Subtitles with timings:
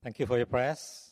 [0.00, 1.10] Thank you for your prayers.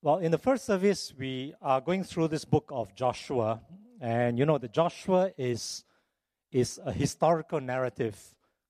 [0.00, 3.60] Well, in the first service, we are going through this book of Joshua.
[4.00, 5.84] And you know, the Joshua is,
[6.50, 8.18] is a historical narrative,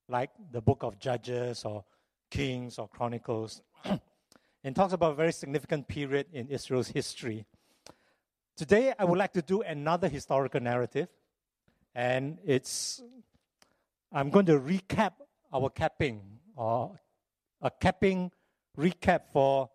[0.09, 1.85] like the book of Judges or
[2.29, 3.61] Kings or Chronicles.
[4.65, 7.45] and talks about a very significant period in Israel's history.
[8.57, 11.07] Today, I would like to do another historical narrative.
[11.95, 13.01] And it's,
[14.11, 15.13] I'm going to recap
[15.53, 16.21] our capping,
[16.57, 16.99] or
[17.61, 18.29] a capping
[18.77, 19.69] recap for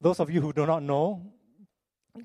[0.00, 1.22] those of you who do not know,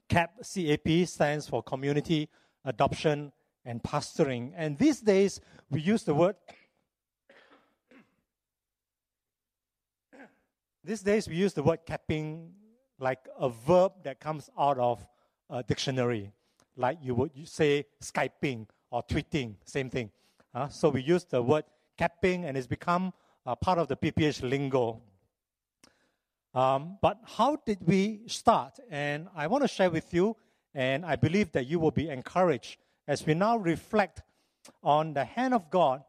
[0.10, 2.30] CAP, CAP stands for Community
[2.66, 3.32] Adoption
[3.66, 4.52] and Pastoring.
[4.56, 6.36] And these days, we use the word.
[10.84, 12.54] These days, we use the word capping
[13.00, 15.06] like a verb that comes out of
[15.50, 16.32] a dictionary,
[16.76, 20.12] like you would say Skyping or tweeting, same thing.
[20.54, 21.66] Uh, so we use the word
[21.98, 23.14] capping, and it's become
[23.62, 25.02] part of the PPH lingo.
[26.54, 28.80] Um, but how did we start?
[28.90, 30.36] And I want to share with you,
[30.74, 32.78] and I believe that you will be encouraged
[33.08, 34.22] as we now reflect
[34.84, 36.04] on the hand of God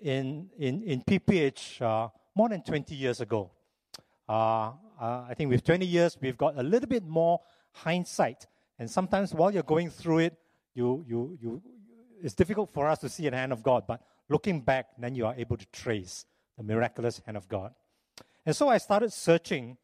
[0.00, 3.50] in, in, in PPH uh, more than 20 years ago.
[4.28, 7.40] Uh, uh, I think with 20 years, we've got a little bit more
[7.72, 8.46] hindsight.
[8.78, 10.36] And sometimes while you're going through it,
[10.74, 11.62] you, you, you,
[12.22, 13.84] it's difficult for us to see the hand of God.
[13.86, 17.72] But looking back, then you are able to trace the miraculous hand of God.
[18.46, 19.76] And so I started searching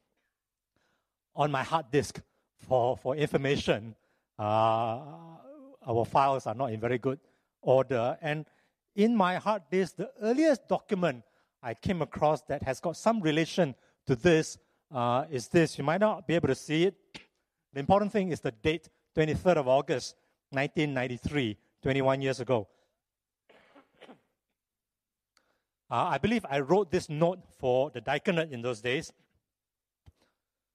[1.37, 2.21] on my hard disk
[2.59, 3.95] for, for information.
[4.39, 5.01] Uh,
[5.87, 7.19] our files are not in very good
[7.61, 8.17] order.
[8.23, 8.47] And
[8.95, 11.25] in my hard disk, the earliest document
[11.63, 13.75] I came across that has got some relation
[14.07, 14.59] to this
[14.95, 15.79] uh, is this.
[15.79, 16.95] You might not be able to see it.
[17.73, 20.15] The important thing is the date, 23rd of August,
[20.51, 22.69] 1993, 21 years ago.
[25.91, 29.13] Uh, I believe I wrote this note for the diaconate in those days.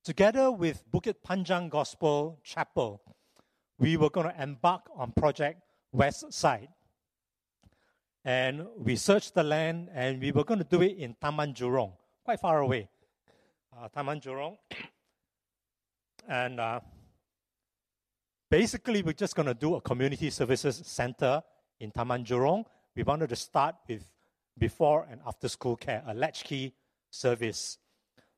[0.04, 3.02] Together with Bukit Panjang Gospel Chapel,
[3.80, 5.62] we were going to embark on Project
[5.92, 6.70] West Side.
[8.24, 11.94] And we searched the land and we were going to do it in Taman Jurong,
[12.24, 12.90] quite far away.
[13.76, 14.58] Uh, Taman Jurong.
[16.28, 16.82] And uh,
[18.52, 21.42] basically, we're just going to do a community services center
[21.80, 22.66] in Taman Jurong.
[22.96, 24.04] We wanted to start with
[24.60, 26.74] before and after school care, a latchkey
[27.10, 27.78] service.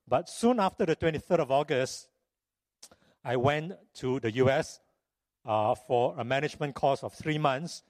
[0.07, 2.07] But soon after the 23rd of August,
[3.23, 4.79] I went to the US
[5.45, 7.83] uh, for a management course of three months,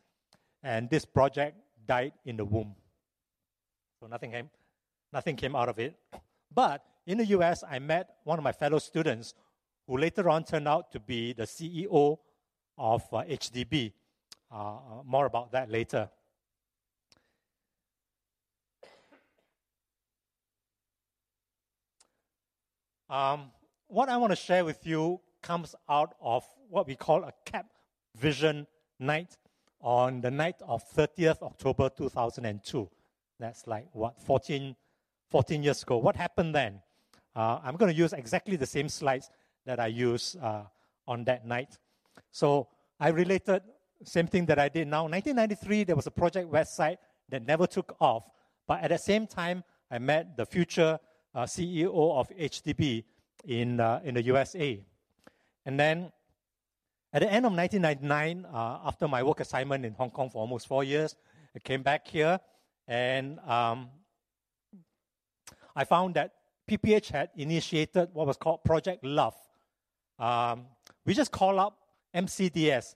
[0.63, 2.75] and this project died in the womb.
[3.99, 4.49] So nothing came,
[5.13, 5.95] nothing came out of it.
[6.53, 9.33] But in the US, I met one of my fellow students
[9.87, 12.17] who later on turned out to be the CEO
[12.77, 13.93] of uh, HDB.
[14.51, 16.09] Uh, uh, more about that later.
[23.11, 23.51] Um,
[23.87, 27.65] what I want to share with you comes out of what we call a CAP
[28.17, 28.65] Vision
[28.99, 29.35] Night
[29.81, 32.89] on the night of 30th October 2002.
[33.37, 34.77] That's like, what, 14,
[35.29, 35.97] 14 years ago.
[35.97, 36.79] What happened then?
[37.35, 39.29] Uh, I'm going to use exactly the same slides
[39.65, 40.63] that I used uh,
[41.05, 41.77] on that night.
[42.31, 43.61] So I related
[44.05, 45.03] same thing that I did now.
[45.03, 48.23] 1993, there was a Project West Side that never took off,
[48.67, 50.97] but at the same time, I met the future
[51.33, 53.03] uh, CEO of HDB
[53.45, 54.79] in, uh, in the USA.
[55.65, 56.11] And then
[57.13, 60.67] at the end of 1999, uh, after my work assignment in Hong Kong for almost
[60.67, 61.15] four years,
[61.55, 62.39] I came back here
[62.87, 63.89] and um,
[65.75, 66.33] I found that
[66.69, 69.35] PPH had initiated what was called Project Love.
[70.19, 70.65] Um,
[71.05, 71.77] we just call up
[72.15, 72.95] MCDS,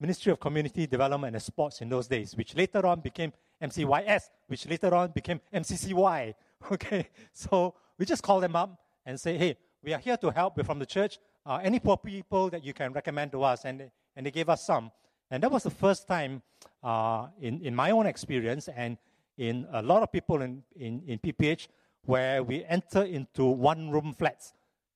[0.00, 4.68] Ministry of Community Development and Sports in those days, which later on became MCYS, which
[4.68, 6.34] later on became MCCY.
[6.72, 10.56] Okay, so we just call them up and say, hey, we are here to help.
[10.56, 11.18] We're from the church.
[11.44, 13.64] Uh, any poor people that you can recommend to us?
[13.64, 14.90] And, and they gave us some.
[15.30, 16.42] And that was the first time
[16.82, 18.96] uh, in, in my own experience and
[19.36, 21.68] in a lot of people in, in, in PPH
[22.04, 24.54] where we enter into one room flats.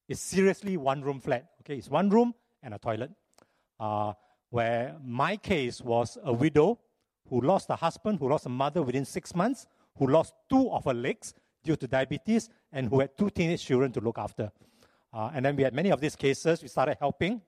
[0.09, 1.51] It's seriously one room flat.
[1.61, 3.11] Okay, it's one room and a toilet.
[3.79, 4.15] Uh,
[4.51, 6.79] where my case was a widow
[7.29, 9.67] who lost a husband, who lost a mother within six months,
[9.99, 13.93] who lost two of her legs, due to diabetes and who had two teenage children
[13.93, 14.51] to look after.
[15.13, 16.63] Uh, and then we had many of these cases.
[16.63, 17.41] We started helping.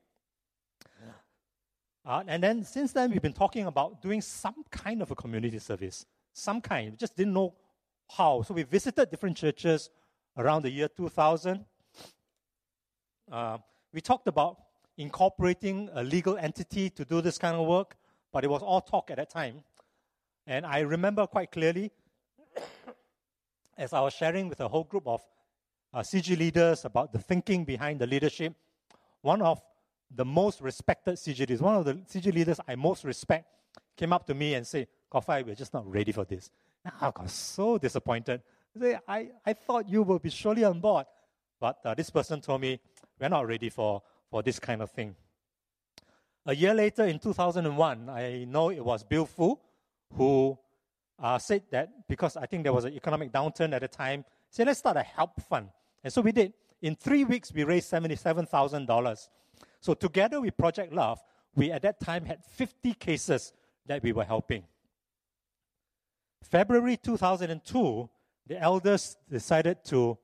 [2.04, 5.58] Uh, and then since then, we've been talking about doing some kind of a community
[5.58, 6.06] service.
[6.32, 6.92] Some kind.
[6.92, 7.54] We just didn't know
[8.08, 8.42] how.
[8.42, 9.90] So we visited different churches
[10.36, 11.64] around the year 2000.
[13.30, 13.58] Uh,
[13.92, 14.56] we talked about
[14.96, 17.96] incorporating a legal entity to do this kind of work,
[18.32, 19.62] but it was all talk at that time.
[20.46, 21.92] And I remember quite clearly
[23.80, 25.22] as I was sharing with a whole group of
[25.94, 28.54] uh, CG leaders about the thinking behind the leadership.
[29.22, 29.60] One of
[30.14, 33.46] the most respected CG leaders, one of the CG leaders I most respect,
[33.96, 36.50] came up to me and said, Kok-Fai, we're just not ready for this.
[36.84, 38.42] And I got so disappointed.
[38.80, 41.06] I, I, I thought you would be surely on board.
[41.58, 42.80] But uh, this person told me,
[43.18, 45.16] we're not ready for, for this kind of thing.
[46.46, 49.58] A year later, in 2001, I know it was Bill Fu
[50.14, 50.58] who
[51.20, 54.66] uh, said that because I think there was an economic downturn at the time, said,
[54.66, 55.68] let's start a help fund.
[56.02, 56.52] And so we did.
[56.82, 59.28] In three weeks, we raised $77,000.
[59.80, 61.22] So together with Project Love,
[61.54, 63.52] we at that time had 50 cases
[63.86, 64.64] that we were helping.
[66.42, 68.08] February 2002,
[68.46, 70.16] the elders decided to,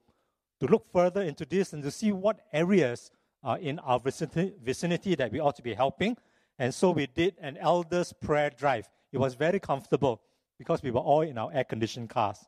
[0.60, 3.10] to look further into this and to see what areas
[3.44, 6.16] uh, in our vicinity, vicinity that we ought to be helping.
[6.58, 8.88] And so we did an elders prayer drive.
[9.12, 10.22] It was very comfortable
[10.58, 12.44] because we were all in our air conditioned cars.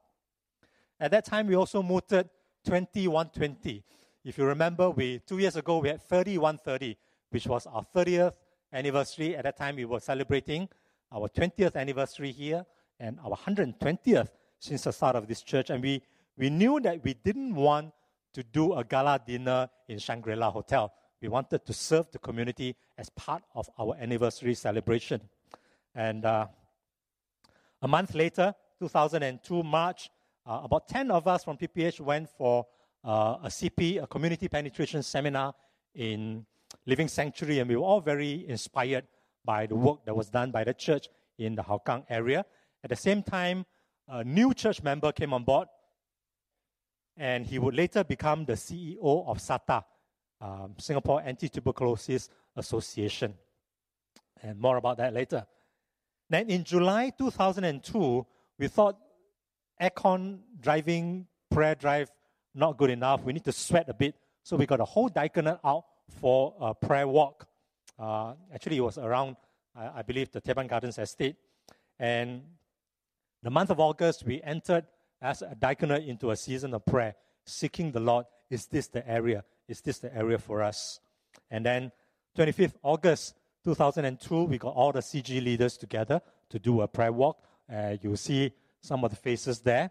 [1.01, 2.29] At that time, we also mooted
[2.65, 3.85] 2120.
[4.25, 6.97] If you remember, we two years ago we had 3130,
[7.31, 8.35] which was our 30th
[8.73, 9.37] anniversary.
[9.37, 10.69] At that time, we were celebrating
[11.13, 12.67] our 20th anniversary here
[13.01, 14.29] and our 120th
[14.59, 15.71] since the start of this church.
[15.71, 16.03] And we,
[16.37, 17.93] we knew that we didn't want
[18.35, 20.93] to do a gala dinner in Shangri La Hotel.
[21.23, 25.21] We wanted to serve the community as part of our anniversary celebration.
[25.95, 26.47] And uh,
[27.81, 30.11] a month later, 2002 March,
[30.47, 32.67] uh, about 10 of us from PPH went for
[33.05, 35.55] uh, a CP, a community penetration seminar
[35.95, 36.45] in
[36.87, 39.07] Living Sanctuary, and we were all very inspired
[39.45, 41.09] by the work that was done by the church
[41.39, 42.45] in the Hougang area.
[42.83, 43.65] At the same time,
[44.09, 45.69] a new church member came on board,
[47.17, 49.85] and he would later become the CEO of SATA,
[50.41, 53.35] um, Singapore Anti Tuberculosis Association.
[54.43, 55.47] And more about that later.
[56.31, 58.27] Then in July 2002,
[58.59, 58.97] we thought
[59.81, 62.11] aircon driving prayer drive
[62.55, 63.23] not good enough.
[63.23, 64.15] We need to sweat a bit.
[64.43, 65.85] So we got a whole diaconate out
[66.21, 67.47] for a prayer walk.
[67.99, 69.37] Uh, actually, it was around,
[69.77, 71.37] I, I believe, the Teban Gardens estate.
[71.99, 72.43] And
[73.43, 74.87] the month of August, we entered
[75.21, 77.15] as a diaconate into a season of prayer,
[77.45, 78.27] seeking the Lord.
[78.51, 79.45] Is this the area?
[79.69, 81.01] Is this the area for us?
[81.51, 81.93] And then
[82.37, 83.35] 25th August
[83.69, 87.37] 2002, we got all the CG leaders together to do a prayer walk.
[87.71, 88.51] Uh, you'll see
[88.81, 89.91] some of the faces there.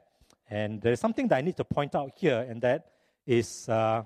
[0.50, 2.88] And there's something that I need to point out here, and that
[3.28, 4.02] is uh,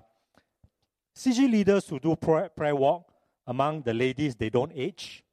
[1.16, 3.14] CG leaders who do prayer, prayer walk,
[3.48, 5.24] among the ladies, they don't age.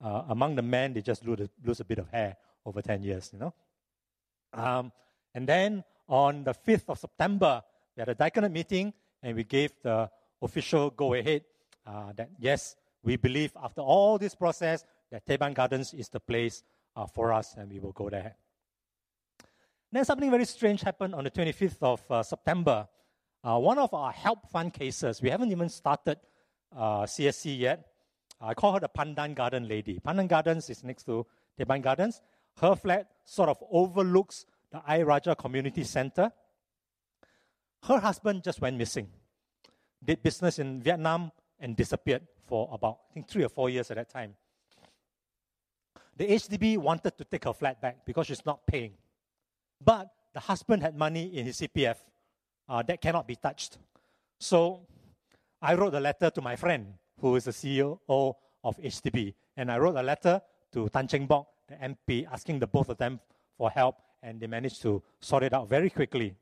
[0.00, 3.02] Uh, among the men, they just lose a, lose a bit of hair over 10
[3.02, 3.52] years, you know.
[4.52, 4.92] Um,
[5.34, 7.62] and then on the 5th of September,
[7.96, 8.92] we had a diaconate meeting
[9.22, 10.08] and we gave the
[10.40, 11.42] official go ahead
[11.86, 16.62] uh, that yes, we believe after all this process that Teban Gardens is the place
[16.96, 18.36] uh, for us and we will go there.
[19.90, 22.88] Then something very strange happened on the 25th of uh, September.
[23.44, 26.18] Uh, one of our help fund cases, we haven't even started
[26.74, 27.86] uh, CSC yet.
[28.40, 30.00] I call her the Pandan Garden lady.
[30.00, 31.26] Pandan Gardens is next to
[31.58, 32.22] Teban Gardens.
[32.60, 36.32] Her flat sort of overlooks the Ayer Rajah Community Center.
[37.84, 39.08] Her husband just went missing,
[40.02, 42.22] did business in Vietnam, and disappeared
[42.52, 44.34] for about, I think, three or four years at that time.
[46.18, 48.92] The HDB wanted to take her flat back because she's not paying.
[49.82, 51.96] But the husband had money in his CPF
[52.68, 53.78] uh, that cannot be touched.
[54.38, 54.86] So
[55.62, 58.00] I wrote a letter to my friend, who is the CEO
[58.62, 60.42] of HDB, and I wrote a letter
[60.74, 63.18] to Tan Cheng Bock, the MP, asking the both of them
[63.56, 66.36] for help, and they managed to sort it out very quickly.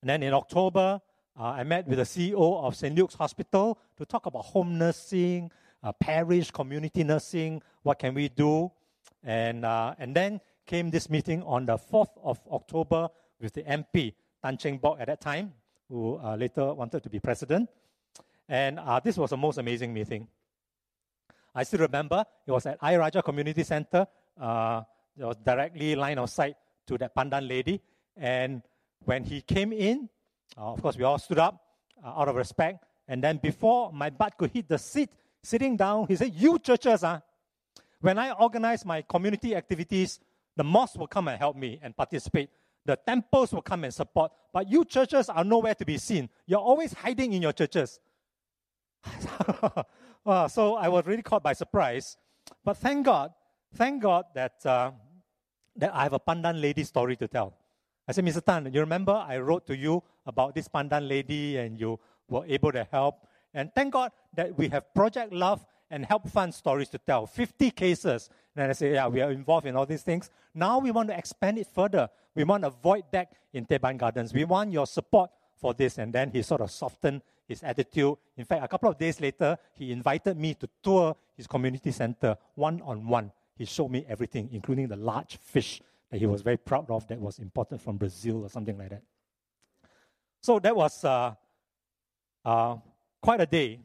[0.00, 1.02] And then in October,
[1.38, 2.94] uh, I met with the CEO of St.
[2.94, 5.50] Luke's Hospital to talk about home nursing,
[5.82, 8.70] uh, parish community nursing, what can we do?
[9.22, 13.08] And, uh, and then came this meeting on the 4th of October
[13.40, 15.52] with the MP, Tan Cheng Bock at that time,
[15.88, 17.68] who uh, later wanted to be president.
[18.48, 20.28] And uh, this was the most amazing meeting.
[21.54, 24.06] I still remember it was at Ayer Rajah Community Center.
[24.40, 24.82] Uh,
[25.16, 27.80] it was directly line of sight to that Pandan lady.
[28.16, 28.62] And
[29.04, 30.08] when he came in,
[30.56, 31.60] uh, of course, we all stood up
[32.02, 32.84] uh, out of respect.
[33.08, 35.10] And then before my butt could hit the seat,
[35.42, 37.20] sitting down, he said, You churches, uh,
[38.00, 40.20] when I organize my community activities,
[40.56, 42.50] the mosque will come and help me and participate.
[42.86, 44.32] The temples will come and support.
[44.52, 46.28] But you churches are nowhere to be seen.
[46.46, 47.98] You're always hiding in your churches.
[50.26, 52.16] uh, so I was really caught by surprise.
[52.62, 53.32] But thank God,
[53.74, 54.92] thank God that, uh,
[55.76, 57.54] that I have a Pandan lady story to tell.
[58.06, 58.44] I said, Mr.
[58.44, 62.72] Tan, you remember I wrote to you about this Pandan lady and you were able
[62.72, 63.26] to help.
[63.52, 67.26] And thank God that we have Project Love and Help Fund stories to tell.
[67.26, 70.30] 50 cases And I say, yeah, we are involved in all these things.
[70.54, 72.08] Now we want to expand it further.
[72.34, 74.32] We want a void deck in Teban Gardens.
[74.32, 75.98] We want your support for this.
[75.98, 78.16] And then he sort of softened his attitude.
[78.36, 82.36] In fact, a couple of days later, he invited me to tour his community center
[82.54, 83.32] one on one.
[83.56, 85.80] He showed me everything, including the large fish
[86.10, 89.02] that he was very proud of that was imported from Brazil or something like that.
[90.42, 91.34] So that was uh,
[92.44, 92.76] uh,
[93.22, 93.80] quite a day.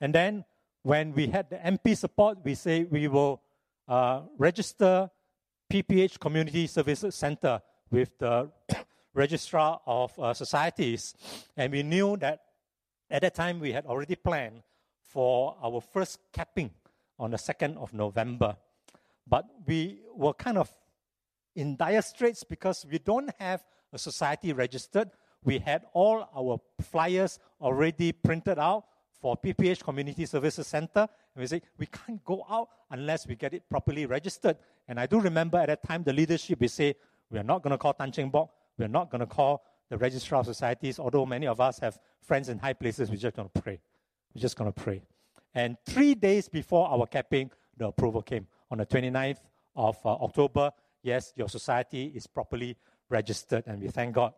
[0.00, 0.44] And then
[0.82, 3.42] when we had the MP support, we say we will
[3.88, 5.10] uh, register
[5.72, 7.60] PPH Community Services Center
[7.90, 8.50] with the
[9.14, 11.14] registrar of uh, societies.
[11.56, 12.40] And we knew that
[13.10, 14.62] at that time we had already planned
[15.02, 16.70] for our first capping
[17.18, 18.56] on the 2nd of November.
[19.26, 20.72] But we were kind of
[21.58, 25.10] in dire straits because we don't have a society registered.
[25.44, 28.84] We had all our flyers already printed out
[29.20, 31.08] for PPH Community Services Center.
[31.34, 34.56] And we say, we can't go out unless we get it properly registered.
[34.86, 36.94] And I do remember at that time, the leadership, we say,
[37.30, 38.50] we are not going to call Tan Cheng Bock.
[38.78, 41.98] We are not going to call the registrar of societies, although many of us have
[42.20, 43.80] friends in high places, we're just going to pray.
[44.34, 45.02] We're just going to pray.
[45.54, 48.46] And three days before our capping, the approval came.
[48.70, 49.38] On the 29th
[49.74, 52.76] of uh, October, yes, your society is properly
[53.08, 54.32] registered, and we thank God.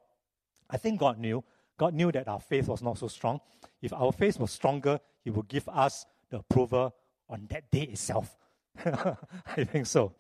[0.69, 1.43] I think God knew.
[1.79, 3.41] God knew that our faith was not so strong.
[3.81, 6.95] If our faith was stronger, He would give us the approval
[7.29, 8.37] on that day itself.
[8.85, 10.15] I think so.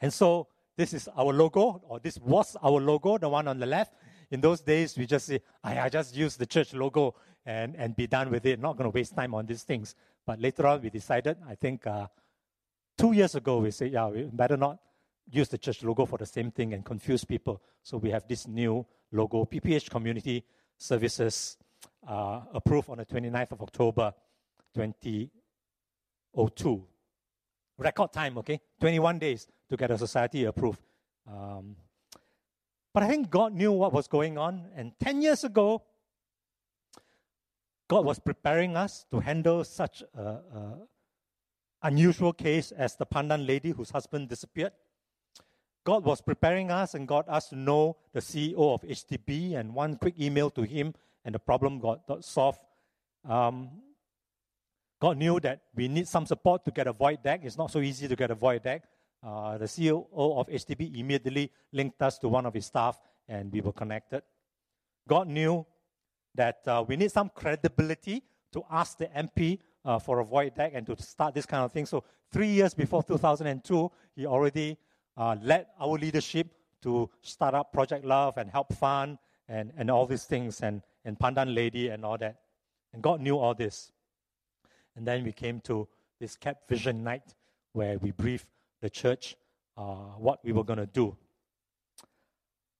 [0.00, 3.66] And so this is our logo, or this was our logo, the one on the
[3.66, 3.94] left.
[4.30, 7.14] In those days, we just say, I, I just use the church logo
[7.44, 8.58] and, and be done with it.
[8.58, 9.94] Not going to waste time on these things.
[10.26, 12.06] But later on, we decided, I think uh,
[12.96, 14.78] two years ago, we said, yeah, we better not
[15.30, 17.62] use the church logo for the same thing and confuse people.
[17.82, 20.44] So we have this new logo, PPH Community
[20.76, 21.56] Services,
[22.06, 24.12] uh, approved on the 29th of October
[24.74, 26.84] 2002.
[27.78, 28.60] Record time, okay?
[28.80, 30.80] 21 days to get a society approved.
[31.26, 31.76] Um,
[32.92, 34.66] but I think God knew what was going on.
[34.76, 35.82] And 10 years ago,
[37.88, 40.86] God was preparing us to handle such an
[41.82, 44.72] unusual case as the Pandan lady whose husband disappeared.
[45.84, 49.96] God was preparing us and got us to know the CEO of HDB, and one
[49.96, 52.60] quick email to him, and the problem got, got solved.
[53.28, 53.70] Um,
[55.00, 57.40] God knew that we need some support to get a void deck.
[57.42, 58.84] It's not so easy to get a void deck.
[59.24, 63.60] Uh, the CEO of HDB immediately linked us to one of his staff, and we
[63.60, 64.22] were connected.
[65.08, 65.66] God knew
[66.34, 68.22] that uh, we need some credibility
[68.52, 71.72] to ask the MP uh, for a void deck and to start this kind of
[71.72, 71.86] thing.
[71.86, 74.78] So, three years before 2002, he already
[75.16, 76.48] uh, led our leadership
[76.82, 81.18] to start up Project Love and Help Fund and, and all these things, and, and
[81.18, 82.36] Pandan Lady and all that.
[82.92, 83.92] And God knew all this.
[84.96, 85.88] And then we came to
[86.20, 87.34] this Cap Vision Night
[87.72, 88.48] where we briefed
[88.80, 89.36] the church
[89.76, 91.16] uh, what we were going to do.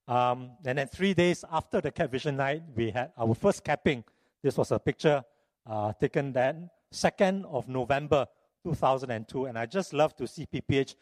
[0.09, 4.05] Um, and then three days after the Cap Vision Night, we had our first capping.
[4.43, 5.25] This was a picture
[5.67, 8.27] uh, taken then, 2nd of November
[8.65, 9.47] 2002.
[9.47, 10.97] And I just love to see PPH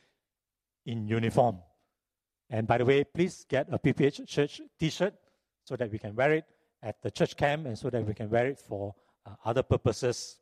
[0.90, 1.58] in uniform.
[2.50, 5.14] And by the way, please get a PPH church t shirt
[5.64, 6.44] so that we can wear it
[6.82, 8.94] at the church camp and so that we can wear it for
[9.24, 10.38] uh, other purposes.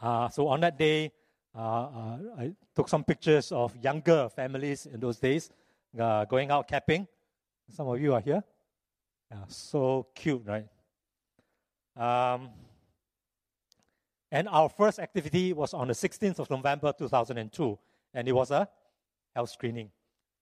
[0.00, 1.12] Uh, so on that day,
[1.54, 5.50] uh, uh, I took some pictures of younger families in those days
[5.98, 7.08] uh, going out camping.
[7.70, 8.44] Some of you are here.
[9.48, 10.66] So cute, right?
[11.96, 12.50] Um,
[14.30, 17.78] and our first activity was on the 16th of November 2002,
[18.14, 18.68] and it was a
[19.38, 19.90] health screening.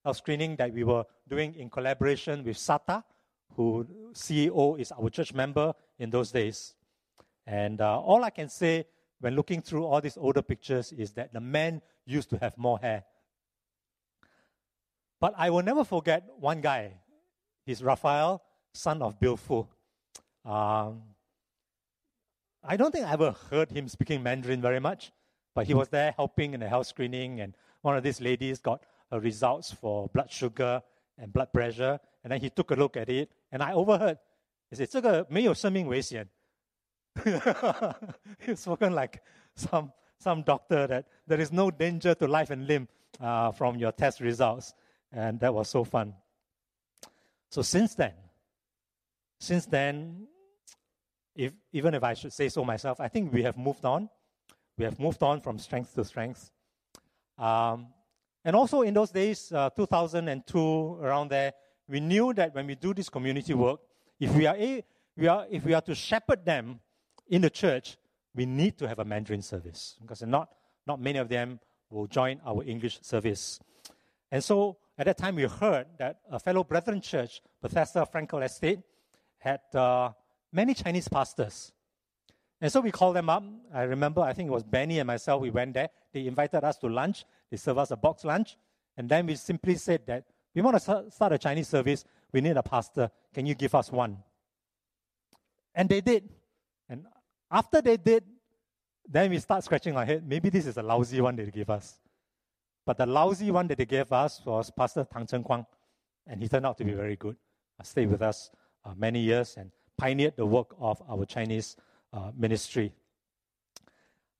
[0.05, 3.05] Health screening that we were doing in collaboration with SATA,
[3.55, 6.75] who CEO is our church member in those days.
[7.47, 8.87] And uh, all I can say
[9.21, 12.79] when looking through all these older pictures is that the men used to have more
[12.79, 13.05] hair.
[15.21, 16.95] But I will never forget one guy.
[17.67, 19.67] He's Raphael, son of Bill Fu.
[20.45, 21.03] Um,
[22.65, 25.13] I don't think I ever heard him speaking Mandarin very much,
[25.55, 27.55] but he was there helping in the health screening, and
[27.86, 30.82] one of these ladies got her results for blood sugar
[31.18, 34.18] and blood pressure, and then he took a look at it, and I overheard,
[34.70, 36.30] he said, 这个没有生命危险.
[38.40, 39.22] He's spoken like
[39.56, 42.88] some, some doctor that there is no danger to life and limb
[43.20, 44.74] uh, from your test results.
[45.12, 46.14] And that was so fun.
[47.50, 48.14] So since then,
[49.40, 50.28] since then,
[51.36, 54.10] if, even if I should say so myself, I think we have moved on.
[54.78, 56.50] We have moved on from strength to strength.
[57.39, 57.89] Um,
[58.45, 61.53] and also in those days, uh, 2002, around there,
[61.89, 63.81] we knew that when we do this community work,
[64.19, 64.85] if we are, a,
[65.17, 66.81] we are, if we are to shepherd them
[67.29, 67.97] in the church,
[68.35, 70.51] we need to have a Mandarin service because not,
[70.87, 71.59] not many of them
[71.91, 73.61] will join our English service.
[74.31, 78.81] And so at that time, we heard that a fellow Brethren church, Bethesda Frankel Estate,
[79.39, 80.11] had uh,
[80.53, 81.73] many Chinese pastors.
[82.61, 83.45] And so we called them up.
[83.75, 85.91] I remember, I think it was Benny and myself, we went there.
[86.17, 87.27] They invited us to lunch.
[87.51, 88.57] They served us a box lunch.
[88.97, 92.07] And then we simply said that we want to start a Chinese service.
[92.33, 93.11] We need a pastor.
[93.35, 94.17] Can you give us one?
[95.75, 96.27] And they did.
[96.89, 97.05] And
[97.51, 98.25] after they did,
[99.07, 100.27] then we start scratching our head.
[100.27, 101.99] Maybe this is a lousy one they gave us.
[102.87, 105.67] But the lousy one that they gave us was Pastor Tang Cheng Kwang.
[106.27, 107.37] And he turned out to be very good.
[107.79, 108.51] Uh, stayed with us
[108.87, 111.77] uh, many years and pioneered the work of our Chinese
[112.15, 112.95] uh, ministry.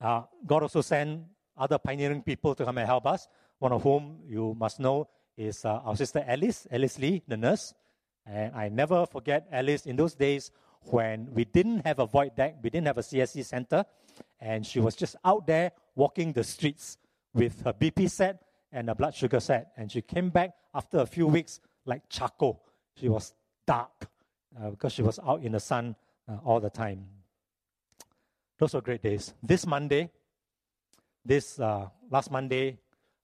[0.01, 1.21] Uh, God also sent
[1.57, 3.27] other pioneering people to come and help us,
[3.59, 7.73] one of whom you must know is uh, our sister Alice, Alice Lee, the nurse.
[8.25, 10.51] And I never forget Alice in those days
[10.91, 13.85] when we didn't have a void deck, we didn't have a CSC center,
[14.39, 16.97] and she was just out there walking the streets
[17.33, 19.71] with her BP set and a blood sugar set.
[19.77, 22.63] And she came back after a few weeks like charcoal.
[22.95, 23.33] She was
[23.65, 24.07] dark
[24.59, 25.95] uh, because she was out in the sun
[26.27, 27.05] uh, all the time.
[28.57, 29.33] Those were great days.
[29.43, 30.09] This Monday,
[31.27, 32.79] this uh, last Monday,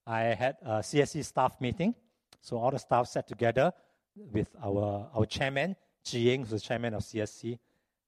[0.06, 1.94] I had a CSC staff meeting.
[2.42, 3.72] So all the staff sat together
[4.14, 7.58] with our, our chairman, Ji Ying, who's the chairman of CSC,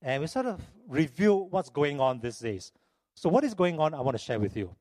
[0.03, 2.73] and we sort of review what's going on these days.
[3.15, 4.76] So what is going on, I want to share with you.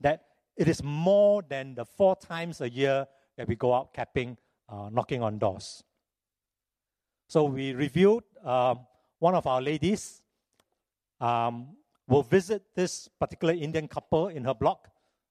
[0.00, 0.24] That
[0.56, 4.36] it is more than the four times a year that we go out capping,
[4.68, 5.82] uh, knocking on doors.
[7.26, 8.76] So we reviewed uh,
[9.18, 10.22] one of our ladies
[11.20, 11.68] um,
[12.08, 14.88] will visit this particular Indian couple in her block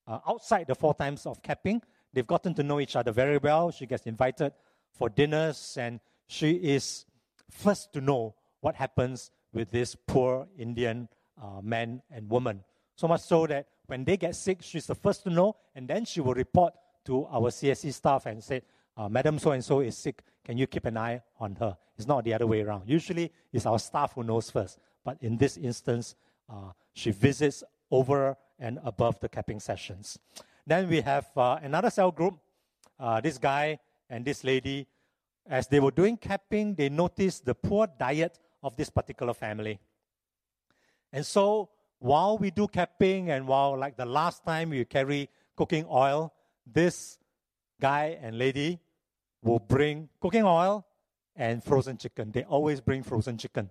[0.08, 1.82] uh, outside the four times of capping.
[2.14, 3.72] They've gotten to know each other very well.
[3.72, 4.54] She gets invited
[4.94, 7.06] for dinners, and she is
[7.50, 11.08] first to know what happens with this poor Indian
[11.42, 12.64] uh, man and woman.
[12.96, 16.06] So much so that when they get sick, she's the first to know, and then
[16.06, 16.74] she will report
[17.06, 18.62] to our CSC staff and say,
[18.98, 20.22] uh, Madam so and so is sick.
[20.44, 21.78] Can you keep an eye on her?
[21.98, 22.84] It's not the other way around.
[22.88, 24.80] Usually, it's our staff who knows first.
[25.04, 26.16] But in this instance,
[26.52, 30.20] uh, she visits over and above the capping sessions.
[30.68, 32.38] Then we have uh, another cell group.
[33.00, 34.88] Uh, this guy and this lady,
[35.48, 39.80] as they were doing capping, they noticed the poor diet of this particular family.
[41.12, 45.86] And so while we do capping and while like the last time we carry cooking
[45.90, 46.34] oil,
[46.66, 47.18] this
[47.80, 48.80] guy and lady
[49.42, 50.86] will bring cooking oil
[51.36, 52.32] and frozen chicken.
[52.32, 53.70] They always bring frozen chicken,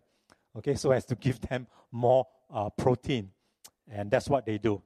[0.57, 3.31] okay, so as to give them more uh, protein.
[3.91, 4.83] And that's what they do.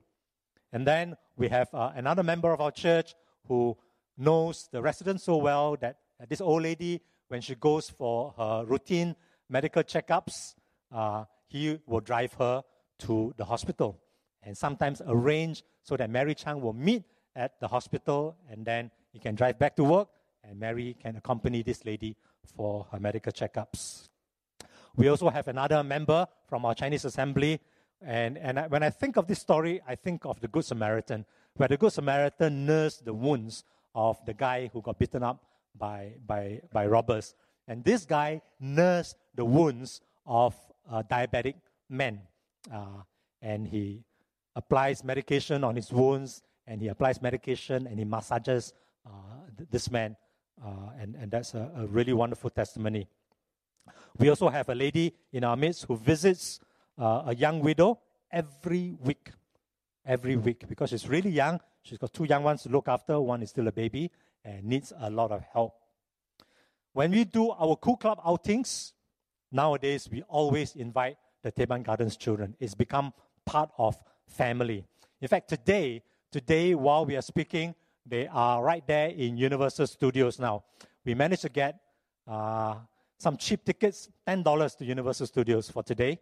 [0.72, 3.14] And then we have uh, another member of our church
[3.46, 3.77] who
[4.16, 5.98] knows the residents so well that
[6.29, 9.14] this old lady, when she goes for her routine
[9.48, 10.55] medical checkups,
[10.92, 12.62] uh, he will drive her
[13.00, 14.00] to the hospital
[14.42, 17.05] and sometimes arrange so that Mary Chang will meet
[17.37, 20.09] at the hospital and then he can drive back to work
[20.42, 22.16] and Mary can accompany this lady
[22.57, 24.09] for her medical checkups.
[24.96, 27.61] We also have another member from our Chinese assembly.
[28.00, 31.24] And, and I, when I think of this story, I think of the Good Samaritan,
[31.54, 35.42] where the Good Samaritan nursed the wounds of the guy who got beaten up
[35.76, 37.35] by, by, by robbers.
[37.66, 40.54] And this guy nursed the wounds of
[40.90, 41.54] a diabetic
[41.88, 42.20] man.
[42.72, 43.02] Uh,
[43.42, 44.04] and he
[44.54, 48.72] applies medication on his wounds, and he applies medication and he massages
[49.07, 49.11] uh,
[49.57, 50.16] th- this man.
[50.64, 53.09] Uh, and, and that's a, a really wonderful testimony.
[54.18, 56.61] We also have a lady in our midst who visits
[56.98, 57.98] uh, a young widow
[58.31, 59.31] every week.
[60.07, 61.59] Every week, because she's really young.
[61.83, 63.18] She's got two young ones to look after.
[63.18, 64.11] One is still a baby
[64.44, 65.72] and needs a lot of help.
[66.92, 68.92] When we do our Cool Club outings,
[69.50, 72.55] nowadays we always invite the Teban Gardens children.
[72.61, 73.14] It's become
[73.46, 73.96] part of
[74.29, 74.85] family.
[75.20, 77.74] In fact, today, today while we are speaking,
[78.07, 80.64] they are right there in Universal Studios now.
[81.05, 81.81] We managed to get
[82.29, 82.77] uh,
[83.24, 86.20] some cheap tickets, $10 to Universal Studios for today.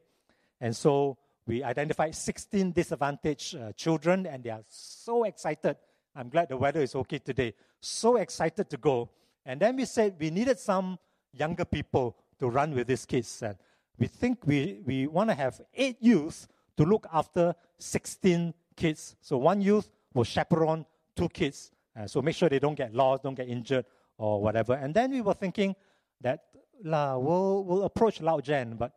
[0.60, 5.76] And so we identified 16 disadvantaged uh, children, and they are so excited.
[6.14, 7.54] I'm glad the weather is okay today.
[7.80, 9.10] So excited to go.
[9.44, 10.96] And then we said we needed some
[11.32, 13.42] younger people to run with these kids.
[13.42, 13.56] And
[13.98, 19.16] we think we, we want to have eight youth to look after 16 kids.
[19.20, 20.86] So one youth will chaperone
[21.16, 21.72] two kids.
[21.98, 23.86] Uh, so make sure they don't get lost, don't get injured,
[24.18, 24.74] or whatever.
[24.74, 25.74] And then we were thinking
[26.20, 26.44] that
[26.82, 28.92] la, we'll, we'll approach Lao Gen, but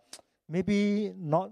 [0.50, 1.52] maybe not,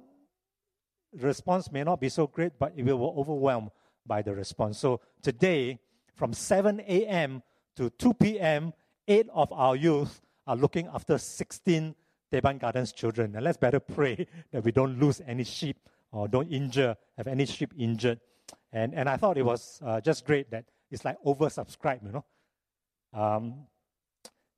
[1.20, 3.70] response may not be so great, but we will overwhelm
[4.06, 4.80] by the response.
[4.80, 5.80] So today,
[6.16, 7.44] from 7 a.m.
[7.76, 8.74] to 2 p.m.,
[9.08, 11.96] eight of our youth are looking after 16
[12.32, 13.36] Teban Gardens children.
[13.36, 15.78] And let's better pray that we don't lose any sheep
[16.12, 18.20] or don't injure, have any sheep injured.
[18.72, 22.26] And, and I thought it was uh, just great that it's like oversubscribed, you know.
[23.14, 23.68] Um,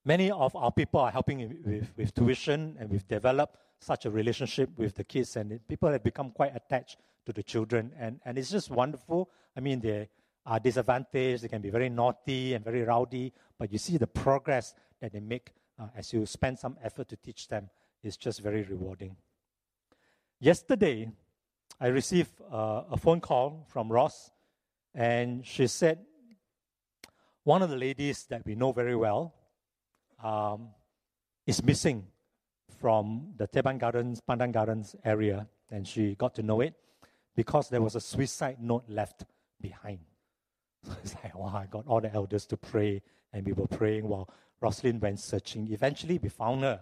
[0.05, 4.69] many of our people are helping with, with tuition, and we've developed such a relationship
[4.77, 7.91] with the kids, and people have become quite attached to the children.
[7.99, 9.29] And, and it's just wonderful.
[9.57, 10.07] I mean, they
[10.45, 14.75] are disadvantaged, they can be very naughty and very rowdy, but you see the progress
[15.01, 17.69] that they make uh, as you spend some effort to teach them
[18.03, 19.15] is just very rewarding.
[20.39, 21.11] Yesterday,
[21.81, 24.29] I received uh, a phone call from Ross,
[24.93, 25.99] and she said
[27.43, 29.33] one of the ladies that we know very well
[30.25, 30.69] um,
[31.45, 32.03] is missing
[32.81, 36.73] from the Teban Gardens, Pandan Gardens area, and she got to know it
[37.35, 39.23] because there was a suicide note left
[39.61, 39.99] behind.
[40.83, 43.01] So it's like, wow, I got all the elders to pray,
[43.33, 44.29] and we were praying while
[44.61, 45.71] Rosalind went searching.
[45.71, 46.79] Eventually, we found her.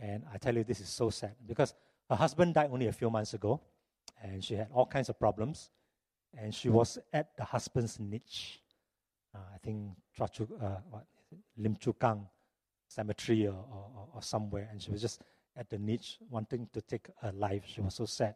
[0.00, 1.74] And I tell you, this is so sad because
[2.08, 3.60] her husband died only a few months ago,
[4.22, 5.70] and she had all kinds of problems.
[6.38, 8.60] And she was at the husband's niche.
[9.34, 11.04] Uh, I think uh, what,
[11.56, 12.26] Lim Chu Kang
[12.92, 15.22] cemetery or, or, or, somewhere, and she was just
[15.56, 17.62] at the niche wanting to take her life.
[17.66, 18.34] She was so sad.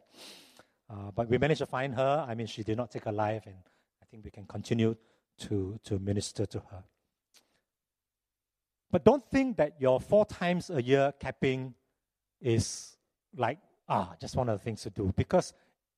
[0.89, 2.25] Uh, but we managed to find her.
[2.29, 3.57] I mean, she did not take her life, and
[4.03, 4.97] I think we can continue
[5.41, 6.83] to, to minister to her.
[8.91, 11.75] But don't think that your four times a year capping
[12.41, 12.97] is
[13.37, 15.53] like, ah, just one of the things to do, because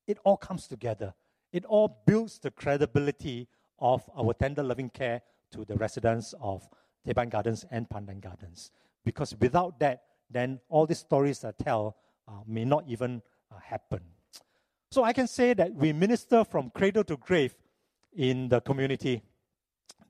[0.06, 1.14] it all comes together.
[1.52, 6.68] It all builds the credibility of our tender loving care to the residents of
[7.06, 8.70] Teban Gardens and Pandan Gardens.
[9.04, 14.00] Because without that, then all these stories I tell uh, may not even uh, happen.
[14.90, 17.54] So I can say that we minister from cradle to grave
[18.14, 19.22] in the community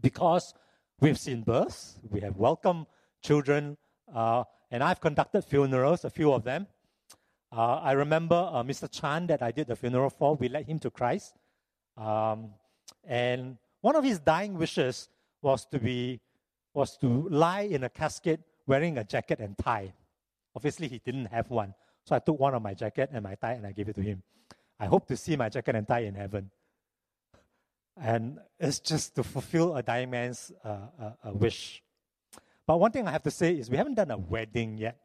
[0.00, 0.54] because
[1.00, 2.86] We've seen births, we have welcomed
[3.22, 3.76] children,
[4.12, 6.66] uh, and I've conducted funerals, a few of them.
[7.52, 8.90] Uh, I remember uh, Mr.
[8.90, 11.34] Chan that I did the funeral for, we led him to Christ.
[11.96, 12.50] Um,
[13.06, 15.08] and one of his dying wishes
[15.40, 16.20] was to be
[16.78, 19.92] was to lie in a casket wearing a jacket and tie.
[20.54, 21.74] Obviously, he didn't have one.
[22.04, 24.00] So I took one of my jacket and my tie and I gave it to
[24.00, 24.22] him.
[24.78, 26.52] I hope to see my jacket and tie in heaven.
[28.00, 30.68] And it's just to fulfill a dying man's uh,
[31.02, 31.82] uh, a wish.
[32.64, 35.00] But one thing I have to say is we haven't done a wedding yet.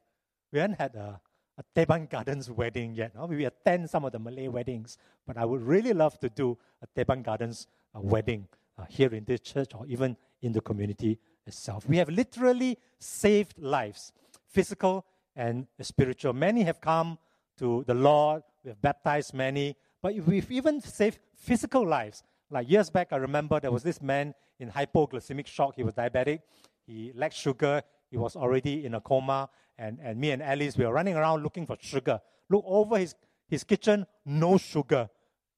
[0.51, 1.19] We haven't had a,
[1.57, 3.15] a Teban Gardens wedding yet.
[3.15, 3.25] No?
[3.25, 6.87] We attend some of the Malay weddings, but I would really love to do a
[6.95, 11.87] Teban Gardens uh, wedding uh, here in this church or even in the community itself.
[11.87, 14.13] We have literally saved lives,
[14.49, 16.33] physical and spiritual.
[16.33, 17.17] Many have come
[17.57, 22.23] to the Lord, we have baptized many, but we've even saved physical lives.
[22.49, 25.75] Like years back, I remember there was this man in hypoglycemic shock.
[25.75, 26.41] He was diabetic.
[26.85, 27.81] He lacked sugar.
[28.09, 29.49] He was already in a coma.
[29.77, 32.21] And, and me and Alice, we were running around looking for sugar.
[32.49, 33.15] Look over his,
[33.47, 35.09] his kitchen, no sugar.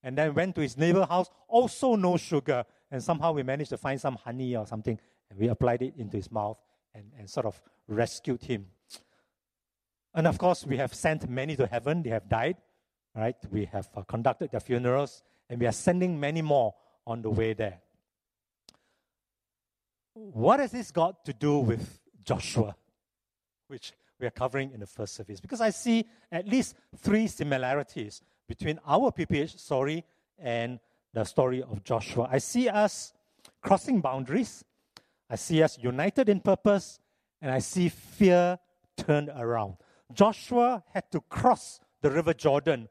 [0.04, 2.64] And then went to his neighbor house, also no sugar.
[2.92, 5.00] And somehow we managed to find some honey or something.
[5.30, 6.58] And we applied it into his mouth
[6.94, 8.68] and, and sort of rescued him.
[10.14, 12.02] And of course, we have sent many to heaven.
[12.02, 12.56] They have died,
[13.16, 13.36] right?
[13.52, 16.74] We have uh, conducted their funerals, and we are sending many more
[17.06, 17.82] on the way there.
[20.14, 22.76] What has this got to do with Joshua,
[23.68, 25.42] which we are covering in the first service?
[25.42, 30.06] Because I see at least three similarities between our PPH story
[30.40, 30.80] and
[31.14, 32.30] the story of Joshua.
[32.32, 33.12] I see us
[33.62, 34.64] crossing boundaries,
[35.30, 37.00] I see us united in purpose,
[37.42, 38.60] and I see fear
[38.98, 39.76] turned around.
[40.14, 42.88] Joshua had to cross the river Jordan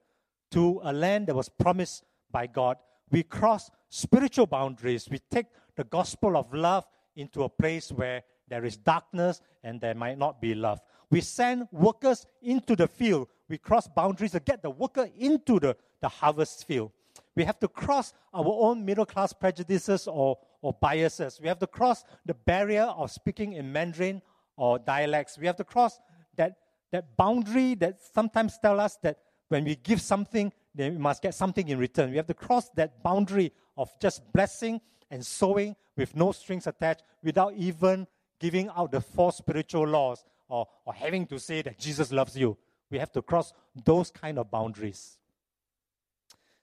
[0.50, 2.76] to a land that was promised by God.
[3.10, 5.08] We cross spiritual boundaries.
[5.08, 9.94] We take the gospel of love into a place where there is darkness and there
[9.94, 10.80] might not be love.
[11.10, 13.28] We send workers into the field.
[13.48, 16.90] We cross boundaries to get the worker into the, the harvest field.
[17.36, 21.38] We have to cross our own middle class prejudices or, or biases.
[21.42, 24.22] We have to cross the barrier of speaking in Mandarin
[24.56, 25.36] or dialects.
[25.36, 26.00] We have to cross
[26.36, 26.56] that,
[26.90, 31.34] that boundary that sometimes tell us that when we give something, then we must get
[31.34, 32.10] something in return.
[32.10, 37.02] We have to cross that boundary of just blessing and sowing with no strings attached
[37.22, 38.06] without even
[38.40, 42.56] giving out the four spiritual laws or, or having to say that Jesus loves you.
[42.90, 43.52] We have to cross
[43.84, 45.18] those kind of boundaries.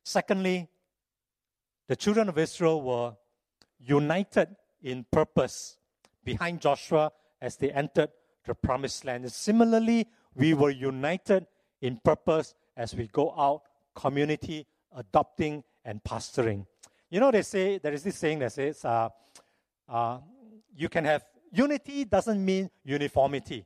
[0.03, 0.69] Secondly,
[1.87, 3.13] the children of Israel were
[3.85, 5.77] united in purpose
[6.23, 8.09] behind Joshua as they entered
[8.45, 9.23] the promised land.
[9.23, 11.47] And similarly, we were united
[11.81, 13.63] in purpose as we go out,
[13.95, 16.65] community, adopting, and pastoring.
[17.09, 19.09] You know, they say, there is this saying that says, uh,
[19.89, 20.19] uh,
[20.75, 23.65] you can have unity doesn't mean uniformity.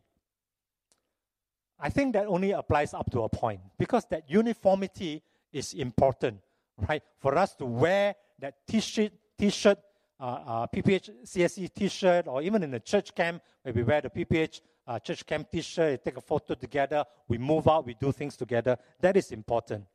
[1.79, 6.39] I think that only applies up to a point because that uniformity is important.
[6.77, 7.01] right?
[7.19, 9.81] For us to wear that t-shirt, t-shirt, uh,
[10.19, 14.61] uh, PPH CSC t-shirt, or even in the church camp where we wear the PPH
[14.87, 18.37] uh, church camp t-shirt, we take a photo together, we move out, we do things
[18.37, 18.77] together.
[19.01, 19.85] That is important.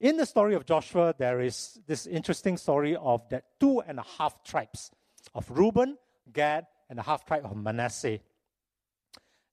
[0.00, 4.04] In the story of Joshua, there is this interesting story of that two and a
[4.18, 4.90] half tribes
[5.34, 5.96] of Reuben,
[6.32, 8.18] Gad, and the half tribe of Manasseh.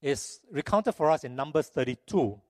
[0.02, 2.40] Is recounted for us in Numbers 32.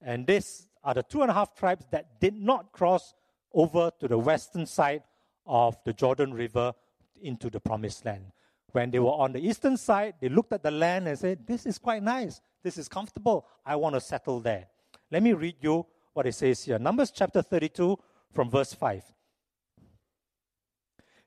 [0.00, 3.12] And these are the two and a half tribes that did not cross
[3.52, 5.02] over to the western side
[5.50, 6.72] of the Jordan River
[7.20, 8.32] into the promised land.
[8.72, 11.66] When they were on the eastern side, they looked at the land and said, This
[11.66, 12.40] is quite nice.
[12.62, 13.46] This is comfortable.
[13.66, 14.68] I want to settle there.
[15.10, 16.78] Let me read you what it says here.
[16.78, 17.98] Numbers chapter 32
[18.32, 19.02] from verse 5.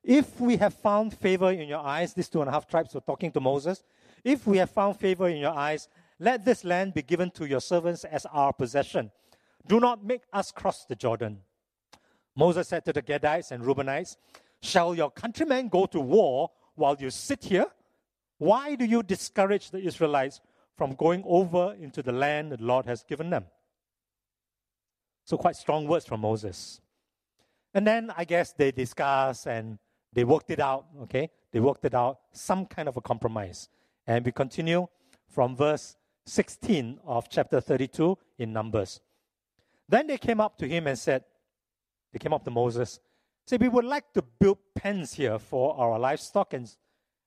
[0.03, 3.01] If we have found favor in your eyes, these two and a half tribes were
[3.01, 3.83] talking to Moses.
[4.23, 7.61] If we have found favor in your eyes, let this land be given to your
[7.61, 9.11] servants as our possession.
[9.67, 11.39] Do not make us cross the Jordan.
[12.35, 14.17] Moses said to the Gadites and Reubenites,
[14.61, 17.67] Shall your countrymen go to war while you sit here?
[18.37, 20.41] Why do you discourage the Israelites
[20.75, 23.45] from going over into the land the Lord has given them?
[25.25, 26.81] So, quite strong words from Moses.
[27.73, 29.79] And then I guess they discussed and
[30.11, 31.29] they worked it out, okay?
[31.51, 33.69] They worked it out, some kind of a compromise.
[34.05, 34.87] And we continue
[35.27, 39.01] from verse 16 of chapter 32 in Numbers.
[39.89, 41.23] Then they came up to him and said,
[42.13, 42.99] They came up to Moses,
[43.45, 46.73] Say, We would like to build pens here for our livestock and,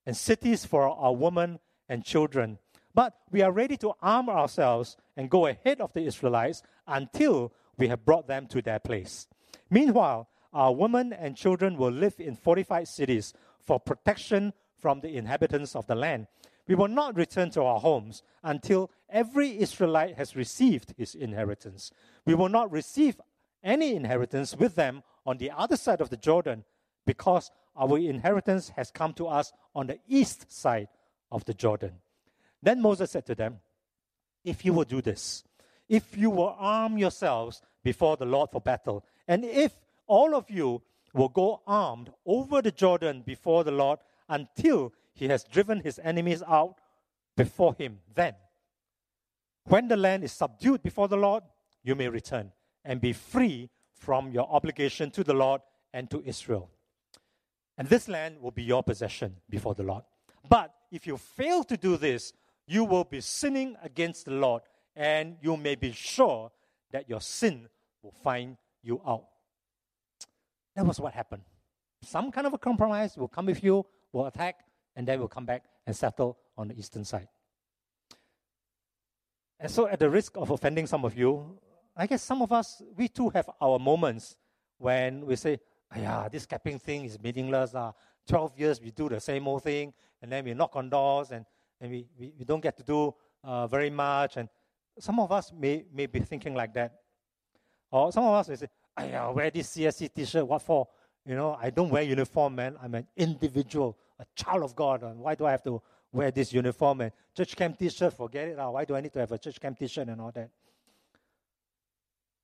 [0.07, 2.59] and cities for our women and children.
[2.94, 7.88] But we are ready to arm ourselves and go ahead of the Israelites until we
[7.88, 9.27] have brought them to their place.
[9.68, 15.77] Meanwhile, our women and children will live in fortified cities for protection from the inhabitants
[15.77, 16.29] of the land.
[16.66, 21.90] We will not return to our homes until every Israelite has received his inheritance.
[22.25, 23.20] We will not receive
[23.66, 26.64] any inheritance with them on the other side of the Jordan
[27.05, 30.88] because our inheritance has come to us on the east side
[31.31, 31.92] of the Jordan.
[32.62, 33.59] Then Moses said to them,
[34.44, 35.44] If you will do this,
[35.88, 39.72] if you will arm yourselves before the Lord for battle, and if
[40.07, 43.98] all of you will go armed over the Jordan before the Lord
[44.29, 46.76] until he has driven his enemies out
[47.37, 48.00] before him.
[48.14, 48.35] Then,
[49.64, 51.42] when the land is subdued before the Lord,
[51.83, 52.52] you may return
[52.87, 55.61] and be free from your obligation to the Lord
[55.92, 56.70] and to Israel.
[57.77, 60.05] And this land will be your possession before the Lord.
[60.49, 62.33] But if you fail to do this,
[62.66, 64.62] you will be sinning against the Lord,
[64.94, 66.51] and you may be sure
[66.92, 67.68] that your sin
[68.03, 69.27] will find you out.
[70.75, 71.42] That was what happened.
[72.03, 74.61] Some kind of a compromise will come with you, will attack,
[74.94, 77.29] and then will come back and settle on the eastern side.
[79.59, 81.59] And so, at the risk of offending some of you,
[81.96, 84.37] I guess some of us, we too have our moments
[84.76, 85.59] when we say,
[85.96, 87.74] yeah, this capping thing is meaningless.
[87.74, 87.92] Uh,
[88.28, 91.46] 12 years we do the same old thing, and then we knock on doors, and,
[91.80, 94.37] and we, we, we don't get to do uh, very much.
[94.37, 94.48] And
[94.98, 97.00] some of us may, may be thinking like that.
[97.90, 100.46] Or some of us may say, I wear this CSC t-shirt.
[100.46, 100.88] What for?
[101.24, 102.76] You know, I don't wear uniform, man.
[102.82, 105.02] I'm an individual, a child of God.
[105.02, 105.82] And why do I have to
[106.12, 108.14] wear this uniform and church camp t-shirt?
[108.14, 108.59] Forget it.
[108.59, 110.50] Uh, why do I need to have a church camp t-shirt and all that?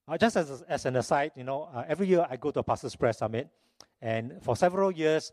[0.09, 2.63] Uh, just as, as an aside, you know, uh, every year I go to a
[2.63, 3.49] Pastor's Prayer Summit,
[4.01, 5.33] and for several years,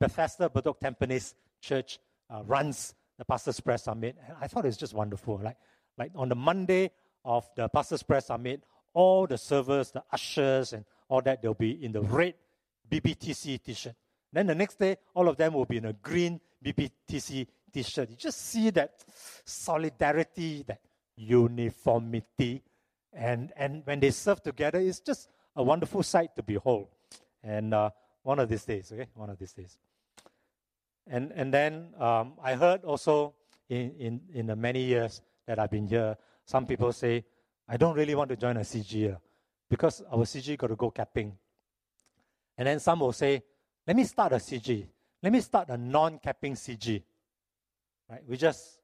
[0.00, 4.76] Bethesda Bedok Tampines Church uh, runs the Pastor's Prayer Summit, and I thought it was
[4.76, 5.40] just wonderful.
[5.42, 5.56] Like,
[5.96, 6.90] like on the Monday
[7.24, 11.84] of the Pastor's Prayer Summit, all the servers, the ushers, and all that, they'll be
[11.84, 12.34] in the red
[12.90, 13.94] BBTC t shirt.
[14.32, 18.10] Then the next day, all of them will be in a green BBTC t shirt.
[18.10, 19.04] You just see that
[19.44, 20.80] solidarity, that
[21.16, 22.62] uniformity.
[23.12, 26.88] And, and when they serve together, it's just a wonderful sight to behold.
[27.42, 27.90] And uh,
[28.22, 29.08] one of these days, okay?
[29.14, 29.78] One of these days.
[31.06, 33.34] And, and then um, I heard also
[33.68, 37.24] in, in, in the many years that I've been here, some people say,
[37.68, 39.16] I don't really want to join a CG
[39.68, 41.36] because our CG got to go capping.
[42.58, 43.42] And then some will say,
[43.86, 44.86] let me start a CG.
[45.22, 47.02] Let me start a non-capping CG.
[48.08, 48.22] Right?
[48.26, 48.80] We just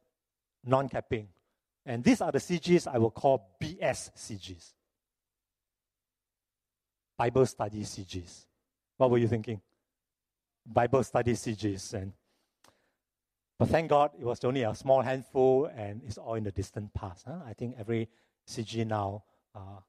[0.65, 1.29] non-capping.
[1.87, 4.73] And these are the CGs I will call BS CGs.
[7.17, 8.45] Bible study CGs.
[8.97, 9.61] What were you thinking?
[10.67, 11.95] Bible study CGs.
[11.95, 12.13] And
[13.59, 16.93] but thank God it was only a small handful and it's all in the distant
[16.93, 17.25] past.
[17.27, 17.39] Huh?
[17.47, 18.09] I think every
[18.49, 19.23] CG now
[19.55, 19.81] uh,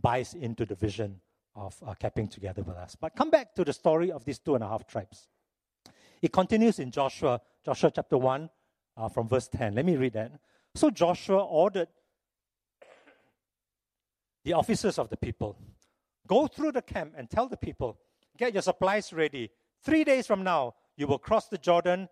[0.00, 1.20] buys into the vision
[1.56, 2.96] of uh, capping together with us.
[2.98, 5.28] But come back to the story of these two and a half tribes.
[6.22, 8.48] It continues in Joshua, Joshua chapter 1,
[8.96, 9.74] uh, from verse 10.
[9.74, 10.32] Let me read that.
[10.76, 11.88] So Joshua ordered
[14.44, 15.56] the officers of the people
[16.26, 17.98] Go through the camp and tell the people,
[18.36, 19.50] get your supplies ready.
[19.82, 22.08] Three days from now, you will cross the Jordan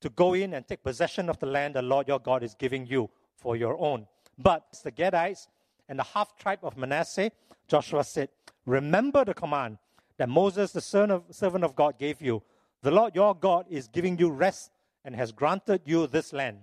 [0.00, 2.86] to go in and take possession of the land the Lord your God is giving
[2.86, 4.06] you for your own.
[4.36, 5.46] But the Gadites
[5.88, 7.30] and the half tribe of Manasseh,
[7.68, 8.30] Joshua said,
[8.66, 9.78] Remember the command
[10.16, 12.42] that Moses, the servant of God, gave you.
[12.82, 14.72] The Lord your God is giving you rest
[15.04, 16.58] and has granted you this land.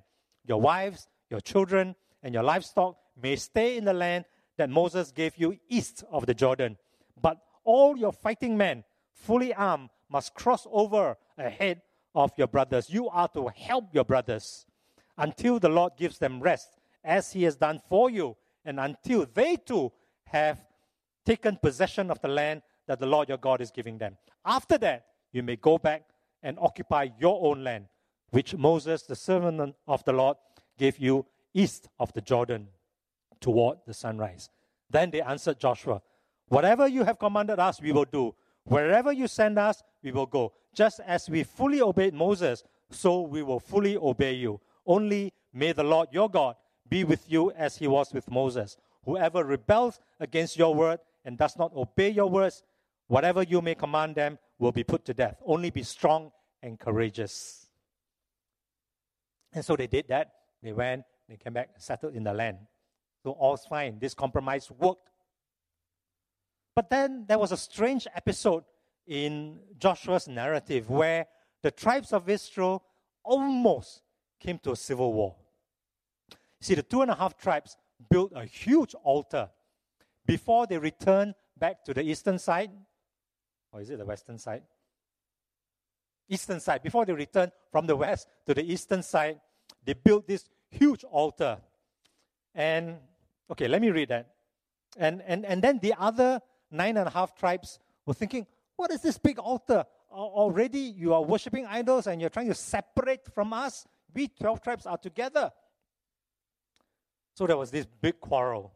[0.46, 4.26] Your wives, your children, and your livestock may stay in the land
[4.58, 6.78] that Moses gave you east of the Jordan.
[7.22, 11.82] But all your fighting men, fully armed, must cross over ahead
[12.16, 12.90] of your brothers.
[12.90, 14.66] You are to help your brothers
[15.18, 19.56] until the Lord gives them rest, as He has done for you, and until they
[19.56, 19.92] too
[20.26, 20.60] have
[21.26, 24.18] taken possession of the land that the Lord your God is giving them.
[24.46, 26.04] After that, you may go back
[26.42, 27.86] and occupy your own land,
[28.32, 30.38] which Moses, the servant of the Lord,
[30.80, 32.70] gave you east of the Jordan
[33.40, 34.50] toward the sunrise.
[34.90, 36.02] Then they answered Joshua,
[36.48, 38.34] Whatever you have commanded us, we will do.
[38.64, 40.54] Wherever you send us, we will go.
[40.74, 44.60] Just as we fully obeyed Moses, so we will fully obey you.
[44.86, 46.56] Only may the Lord your God
[46.88, 48.78] be with you as he was with Moses.
[49.06, 52.64] Whoever rebels against your word and does not obey your words,
[53.08, 55.38] whatever you may command them, will be put to death.
[55.46, 56.32] Only be strong
[56.64, 57.68] and courageous.
[59.54, 60.32] And so they did that.
[60.62, 62.58] They went, they came back, settled in the land.
[63.24, 64.00] So all's fine.
[64.00, 65.10] This compromise worked.
[66.76, 68.64] But then there was a strange episode
[69.06, 71.28] in Joshua's narrative where
[71.62, 72.84] the tribes of Israel
[73.24, 74.02] almost
[74.40, 75.36] came to a civil war.
[76.62, 77.76] See, the two and a half tribes
[78.10, 79.50] built a huge altar
[80.26, 82.72] before they returned back to the eastern side.
[83.72, 84.64] Or is it the western side?
[86.30, 86.82] Eastern side.
[86.84, 89.40] Before they returned from the west to the eastern side,
[89.84, 91.60] they built this huge altar.
[92.54, 92.98] And,
[93.52, 94.34] okay, let me read that.
[94.98, 99.02] And, and, and then the other nine and a half tribes were thinking, what is
[99.02, 99.86] this big altar?
[100.12, 103.86] Already you are worshipping idols and you're trying to separate from us.
[104.14, 105.52] We 12 tribes are together.
[107.36, 108.74] So there was this big quarrel.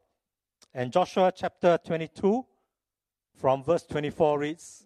[0.74, 2.46] And Joshua chapter 22,
[3.36, 4.86] from verse 24 reads,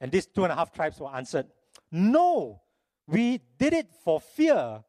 [0.00, 1.46] and these two and a half tribes were answered,
[1.90, 2.62] No,
[3.06, 4.82] we did it for fear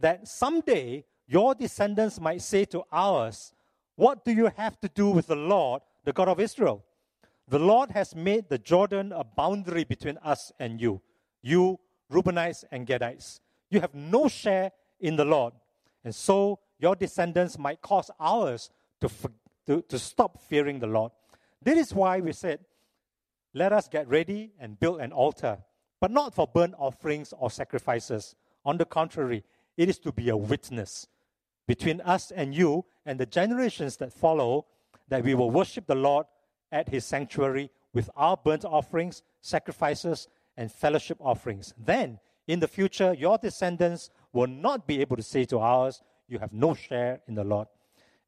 [0.00, 3.52] that someday your descendants might say to ours,
[3.96, 6.84] What do you have to do with the Lord, the God of Israel?
[7.48, 11.00] The Lord has made the Jordan a boundary between us and you,
[11.42, 11.78] you
[12.12, 13.40] Reubenites and Gadites.
[13.70, 15.52] You have no share in the Lord.
[16.04, 19.10] And so your descendants might cause ours to,
[19.66, 21.12] to, to stop fearing the Lord.
[21.62, 22.60] This is why we said,
[23.52, 25.58] Let us get ready and build an altar,
[26.00, 28.34] but not for burnt offerings or sacrifices.
[28.64, 29.44] On the contrary,
[29.78, 31.06] it is to be a witness
[31.66, 34.66] between us and you and the generations that follow
[35.08, 36.26] that we will worship the Lord
[36.72, 41.72] at his sanctuary with our burnt offerings, sacrifices, and fellowship offerings.
[41.78, 46.40] Then, in the future, your descendants will not be able to say to ours, You
[46.40, 47.68] have no share in the Lord.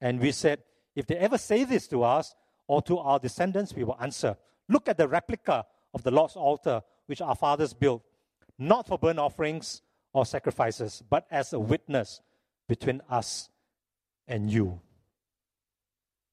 [0.01, 0.63] And we said,
[0.95, 2.37] If they ever say this to us
[2.69, 4.37] or to our descendants, we will answer,
[4.69, 8.05] Look at the replica of the Lord's altar, which our fathers built,
[8.57, 12.20] not for burnt offerings or sacrifices, but as a witness
[12.68, 13.49] between us
[14.27, 14.81] and you.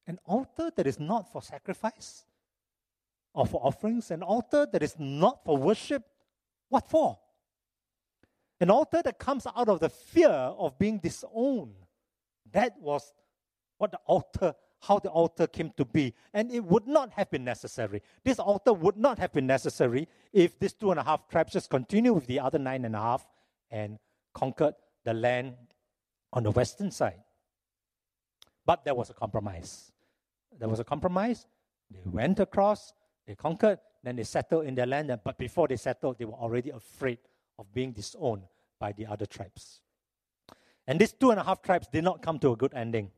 [0.08, 2.26] An altar that is not for sacrifice
[3.34, 6.04] or for offerings, an altar that is not for worship,
[6.70, 7.20] what for?
[8.60, 11.76] An altar that comes out of the fear of being disowned.
[12.52, 13.14] That was
[13.78, 16.16] what the altar, how the altar came to be.
[16.34, 18.02] And it would not have been necessary.
[18.24, 21.70] This altar would not have been necessary if these two and a half tribes just
[21.70, 23.28] continue with the other nine and a half
[23.72, 23.98] and
[24.34, 25.56] conquered the land
[26.34, 27.22] on the western side.
[28.66, 29.92] But there was a compromise.
[30.60, 31.48] There was a compromise.
[31.90, 32.94] They went across,
[33.26, 35.18] they conquered, then they settled in their land.
[35.24, 37.20] But before they settled, they were already afraid
[37.58, 38.44] of being disowned
[38.80, 39.82] by the other tribes.
[40.86, 43.12] And these two and a half tribes did not come to a good ending.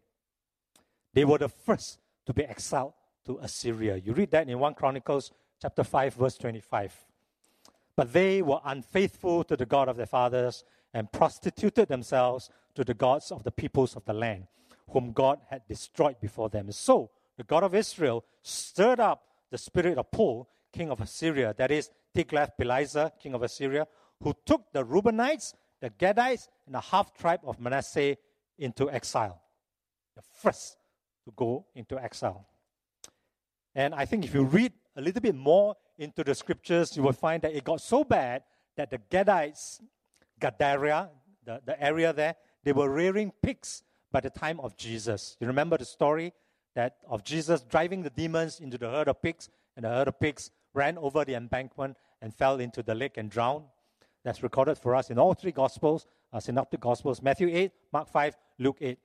[1.14, 2.94] They were the first to be exiled
[3.26, 3.98] to Assyria.
[3.98, 5.32] You read that in 1 Chronicles
[5.62, 7.09] chapter 5 verse 25.
[8.00, 12.94] But they were unfaithful to the God of their fathers and prostituted themselves to the
[12.94, 14.48] gods of the peoples of the land,
[14.92, 16.72] whom God had destroyed before them.
[16.72, 21.72] So the God of Israel stirred up the spirit of Pul, king of Assyria, that
[21.72, 23.86] is Tiglath-Pileser, king of Assyria,
[24.24, 28.16] who took the Reubenites, the Gadites, and the half tribe of Manasseh
[28.58, 29.42] into exile.
[30.16, 30.78] The first
[31.26, 32.48] to go into exile.
[33.76, 37.14] And I think if you read a little bit more into the scriptures, you will
[37.14, 38.44] find that it got so bad
[38.78, 39.82] that the Gadites,
[40.40, 41.10] Gadara,
[41.44, 45.36] the, the area there, they were rearing pigs by the time of Jesus.
[45.40, 46.34] You remember the story
[46.76, 50.20] that of Jesus driving the demons into the herd of pigs, and the herd of
[50.20, 53.66] pigs ran over the embankment and fell into the lake and drowned.
[54.24, 58.38] That's recorded for us in all three Gospels, uh, Synoptic Gospels Matthew 8, Mark 5,
[58.60, 58.98] Luke 8.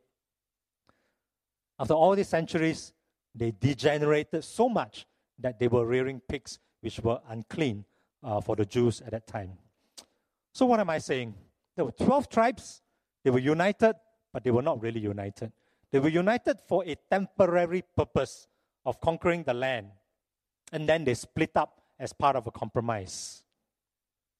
[1.80, 2.92] After all these centuries,
[3.34, 5.06] they degenerated so much
[5.40, 7.82] that they were rearing pigs which were unclean
[8.22, 9.52] uh, for the Jews at that time.
[10.52, 11.34] So, what am I saying?
[11.74, 12.82] There were 12 tribes,
[13.24, 13.94] they were united,
[14.30, 15.50] but they were not really united.
[15.90, 18.48] They were united for a temporary purpose
[18.84, 19.86] of conquering the land.
[20.72, 23.44] And then they split up as part of a compromise.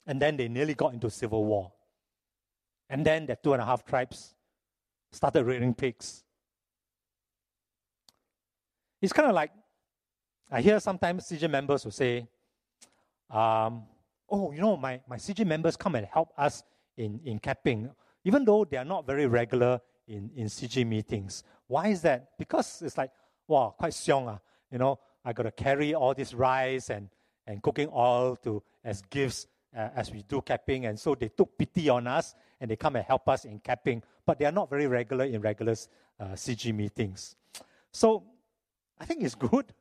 [0.06, 1.72] And then they nearly got into civil war.
[2.90, 4.34] And then the two and a half tribes
[5.10, 6.24] started rearing pigs.
[9.00, 9.50] It's kind of like
[10.50, 12.28] I hear sometimes CG members who say,
[13.30, 13.84] um,
[14.28, 16.62] oh, you know, my, my CG members come and help us
[16.96, 17.90] in, in capping,
[18.24, 21.42] even though they are not very regular in, in CG meetings.
[21.66, 22.36] Why is that?
[22.38, 23.10] Because it's like,
[23.48, 24.28] wow, quite xiong.
[24.28, 24.38] Ah.
[24.70, 27.08] You know, I got to carry all this rice and,
[27.46, 30.86] and cooking oil to as gifts uh, as we do capping.
[30.86, 34.02] And so they took pity on us and they come and help us in capping.
[34.26, 35.74] But they are not very regular in regular
[36.20, 37.36] uh, CG meetings.
[37.92, 38.24] So
[38.98, 39.72] I think it's good.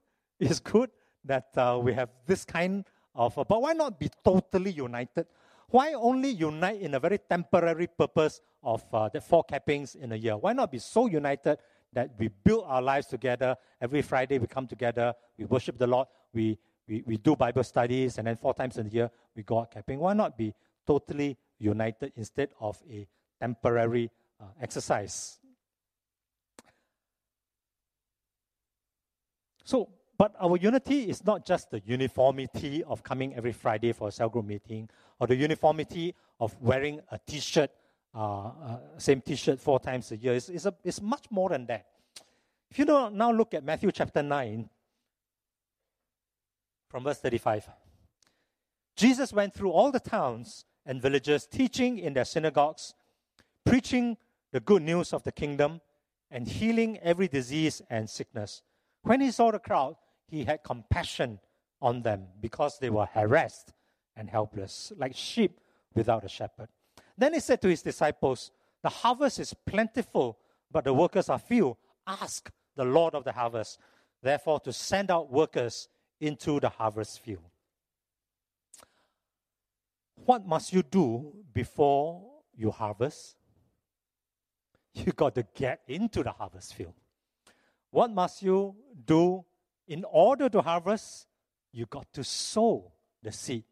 [0.44, 0.89] It's good
[1.24, 2.84] that uh, we have this kind
[3.16, 5.26] of, but why not be totally united?
[5.70, 10.18] Why only unite in a very temporary purpose of uh, the four cappings in a
[10.18, 10.36] year?
[10.36, 11.60] Why not be so united
[11.94, 13.56] that we build our lives together?
[13.80, 18.18] Every Friday we come together, we worship the Lord, we, we, we do Bible studies,
[18.18, 20.00] and then four times in a year we go out capping.
[20.00, 20.54] Why not be
[20.86, 23.08] totally united instead of a
[23.39, 25.39] temporary uh, exercise?
[29.64, 29.88] So,
[30.24, 34.30] but our unity is not just the uniformity of coming every Friday for a cell
[34.30, 37.69] group meeting or the uniformity of wearing a t shirt,
[38.15, 40.34] uh, uh, same t shirt four times a year.
[40.34, 41.88] It's, it's, a, it's much more than that.
[42.71, 44.69] If you now look at Matthew chapter 9,
[46.88, 47.69] from verse 35,
[48.95, 52.93] Jesus went through all the towns and villages, teaching in their synagogues,
[53.65, 54.15] preaching
[54.53, 55.82] the good news of the kingdom,
[56.32, 58.61] and healing every disease and sickness.
[59.01, 59.97] When he saw the crowd,
[60.34, 61.40] he had compassion
[61.80, 63.72] on them because they were harassed
[64.16, 65.60] and helpless, like sheep
[65.94, 66.70] without a shepherd.
[67.16, 68.50] Then he said to his disciples,
[68.82, 70.40] The harvest is plentiful,
[70.72, 71.78] but the workers are few.
[72.08, 73.78] Ask the Lord of the harvest,
[74.24, 75.88] therefore, to send out workers
[76.20, 77.44] into the harvest field.
[80.16, 82.24] What must you do before
[82.56, 83.36] you harvest?
[84.96, 86.94] You got to get into the harvest field.
[87.92, 88.76] What must you
[89.06, 89.46] do
[89.88, 91.28] in order to harvest?
[91.72, 93.64] You got to sow the seed.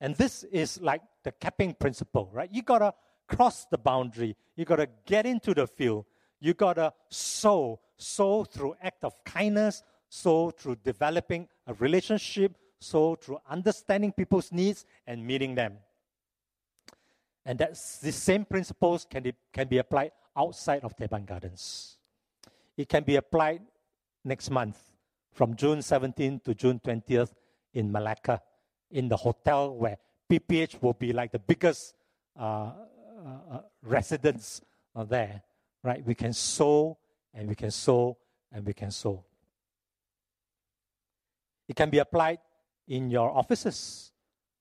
[0.00, 2.48] And this is like the capping principle, right?
[2.50, 2.94] You got to
[3.28, 4.36] cross the boundary.
[4.56, 6.06] You got to get into the field.
[6.40, 13.14] You got to sow, sow through act of kindness, sow through developing a relationship, sow
[13.14, 15.74] through understanding people's needs and meeting them.
[17.44, 17.70] And that
[18.02, 21.98] the same principles can be, can be applied outside of Teban Gardens.
[22.76, 23.60] It can be applied
[24.24, 24.78] next month
[25.32, 27.32] from June 17th to June 20th
[27.74, 28.40] in Malacca,
[28.90, 29.98] in the hotel where
[30.30, 31.94] PPH will be like the biggest
[32.38, 32.72] uh, uh,
[33.52, 34.60] uh, residence
[35.08, 35.42] there,
[35.82, 36.04] right?
[36.04, 36.98] We can sow
[37.34, 38.18] and we can sow
[38.52, 39.24] and we can sow.
[41.68, 42.38] It can be applied
[42.88, 44.12] in your offices.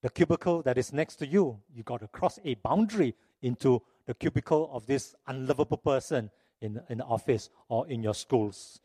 [0.02, 4.14] The cubicle that is next to you, you got to cross a boundary into the
[4.14, 6.30] cubicle of this unlovable person
[6.62, 8.80] in, in the office or in your schools.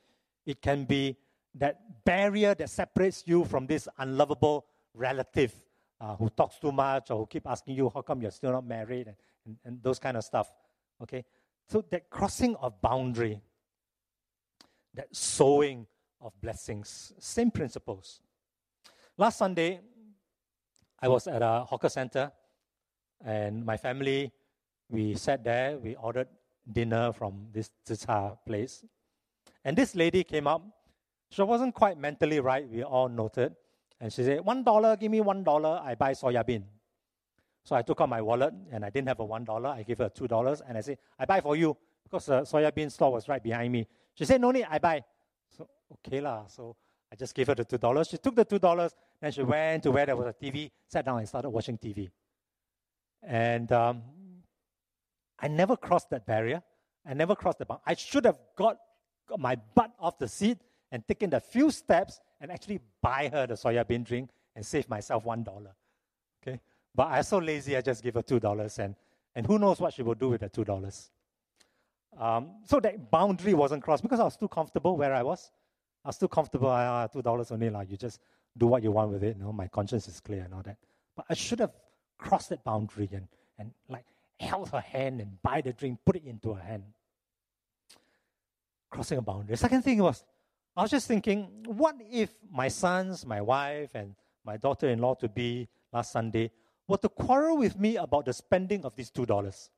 [0.47, 1.17] It can be
[1.55, 5.55] that barrier that separates you from this unlovable relative
[6.01, 8.67] uh, who talks too much or who keep asking you how come you're still not
[8.67, 9.17] married and,
[9.47, 10.51] and, and those kind of stuff.
[11.03, 11.25] Okay?
[11.69, 13.41] So that crossing of boundary,
[14.95, 15.87] that sowing
[16.21, 18.21] of blessings, same principles.
[19.17, 19.81] Last Sunday,
[21.01, 22.33] I was at a hawker center
[23.25, 24.33] and my family,
[24.91, 26.29] we sat there, we ordered
[26.71, 28.85] dinner from this Zicha place.
[29.65, 30.63] And this lady came up.
[31.31, 33.57] She wasn't quite mentally right, we all noted.
[34.01, 36.65] And she said, One dollar, give me one dollar, I buy soya bean.
[37.65, 39.71] So I took out my wallet and I didn't have a one dollar.
[39.71, 42.75] I gave her two dollars and I said, I buy for you because the soya
[42.75, 43.87] bean store was right behind me.
[44.15, 45.03] She said, No need, I buy.
[45.57, 46.47] So, okay lah.
[46.47, 46.77] So
[47.11, 48.09] I just gave her the two dollars.
[48.09, 51.05] She took the two dollars, then she went to where there was a TV, sat
[51.07, 52.11] down and started watching TV.
[53.23, 54.03] And um,
[55.39, 56.63] I never crossed that barrier.
[57.07, 57.81] I never crossed the bound.
[57.87, 58.79] I should have got,
[59.27, 60.59] got my butt off the seat
[60.93, 64.89] and taken the few steps and actually buy her the soya bean drink and save
[64.89, 65.75] myself one dollar.
[66.43, 66.61] Okay?
[66.95, 68.95] But I was so lazy, I just gave her two dollars and,
[69.35, 71.11] and who knows what she will do with the two dollars.
[72.19, 75.51] Um, so that boundary wasn't crossed because I was too comfortable where I was.
[76.05, 76.69] I was too comfortable.
[76.69, 78.21] Ah, two dollars only, like you just
[78.57, 79.37] do what you want with it.
[79.37, 80.77] You know, my conscience is clear and all that.
[81.17, 81.73] But I should have
[82.19, 83.27] crossed that boundary and,
[83.59, 84.05] and like
[84.39, 86.85] held her hand and buy the drink, put it into her hand.
[88.95, 89.57] Crossing a boundary.
[89.57, 90.25] Second thing was,
[90.77, 94.15] I was just thinking, what if my sons, my wife, and
[94.45, 96.53] my daughter-in-law to be last Sunday
[96.87, 99.69] were to quarrel with me about the spending of these two dollars?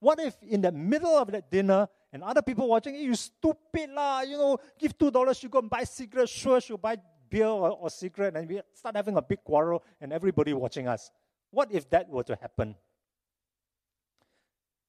[0.00, 3.90] What if in the middle of that dinner and other people watching, hey, you stupid
[3.90, 6.96] lah, you know, give two dollars, you go and buy cigarettes, sure, she'll buy
[7.30, 11.12] beer or, or cigarette, and we start having a big quarrel and everybody watching us.
[11.52, 12.74] What if that were to happen?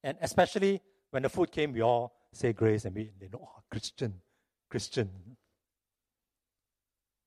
[0.03, 0.81] And especially
[1.11, 4.13] when the food came, we all say grace and we they know, oh, Christian,
[4.69, 5.09] Christian.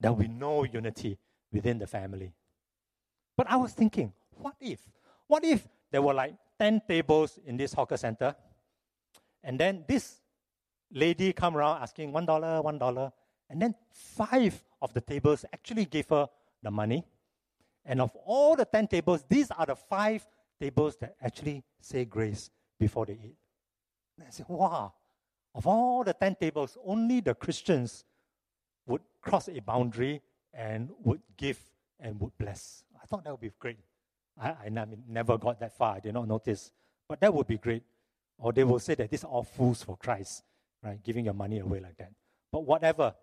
[0.01, 1.19] There will be no unity
[1.53, 2.33] within the family.
[3.37, 4.81] But I was thinking, what if?
[5.27, 8.35] What if there were like 10 tables in this hawker center,
[9.43, 10.21] and then this
[10.93, 13.13] lady come around asking $1, $1,
[13.51, 16.29] and then five of the tables actually gave her
[16.63, 17.05] the money.
[17.85, 20.27] And of all the 10 tables, these are the five
[20.61, 23.37] tables that actually say grace before they eat.
[24.19, 24.93] And I said, wow,
[25.59, 28.05] of all the 10 tables, only the Christians
[28.87, 30.23] would cross a boundary
[30.55, 31.59] and would give
[31.99, 32.85] and would bless.
[33.03, 33.81] I thought that would be great.
[34.41, 35.97] I, I never got that far.
[35.97, 36.71] I did not notice.
[37.09, 37.83] But that would be great.
[38.39, 40.45] Or they will say that these are all fools for Christ,
[40.81, 41.03] right?
[41.03, 42.13] Giving your money away like that.
[42.53, 43.15] But whatever.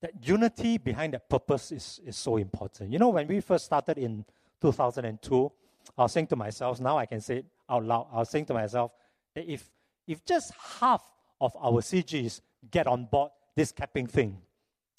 [0.00, 2.92] That unity behind that purpose is, is so important.
[2.92, 4.24] You know, when we first started in
[4.62, 5.52] 2002,
[5.96, 8.06] I was saying to myself, now I can say it out loud.
[8.12, 8.92] I was saying to myself
[9.34, 9.68] that if,
[10.08, 11.02] if just half
[11.40, 12.40] of our CGs
[12.70, 14.38] get on board this capping thing,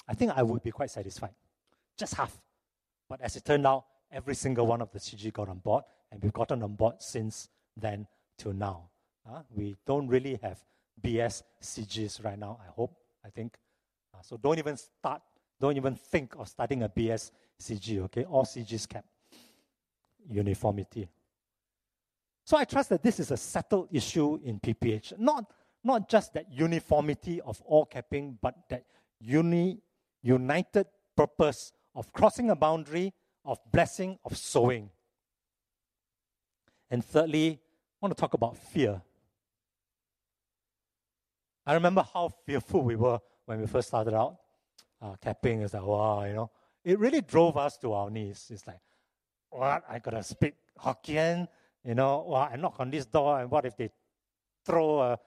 [0.08, 1.34] I think I would be quite satisfied.
[1.98, 2.40] Just half.
[3.10, 6.22] But as it turned out, every single one of the CG got on board, and
[6.22, 8.08] we've gotten on board since then
[8.38, 8.90] till now.
[9.28, 10.64] Uh, we don't really have
[11.02, 12.96] BS CGs right now, I hope,
[13.26, 13.58] I think.
[14.14, 15.22] Uh, so don't even start,
[15.60, 18.26] don't even think of starting a BS CG, okay?
[18.26, 19.08] All CGs kept
[20.30, 21.10] uniformity.
[22.50, 25.20] So I trust that this is a settled issue in PPH.
[25.20, 28.86] Not, not just that uniformity of all capping, but that
[29.20, 29.84] uni,
[30.24, 33.14] united purpose of crossing a boundary,
[33.46, 34.90] of blessing, of sowing.
[36.90, 39.00] And thirdly, I want to talk about fear.
[41.68, 44.38] I remember how fearful we were when we first started out.
[45.00, 46.50] Uh, capping is like, wow, you know.
[46.84, 48.48] It really drove us to our knees.
[48.50, 48.80] It's like,
[49.52, 49.84] what?
[49.88, 51.48] I gotta speak Hokkien,
[51.86, 52.26] you know.
[52.28, 53.90] Well, I knock on this door, and what if they
[54.66, 55.20] throw a,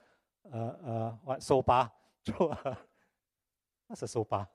[0.52, 1.90] a, a what sopa?
[2.24, 2.78] Throw a
[3.88, 4.46] what's a sopa?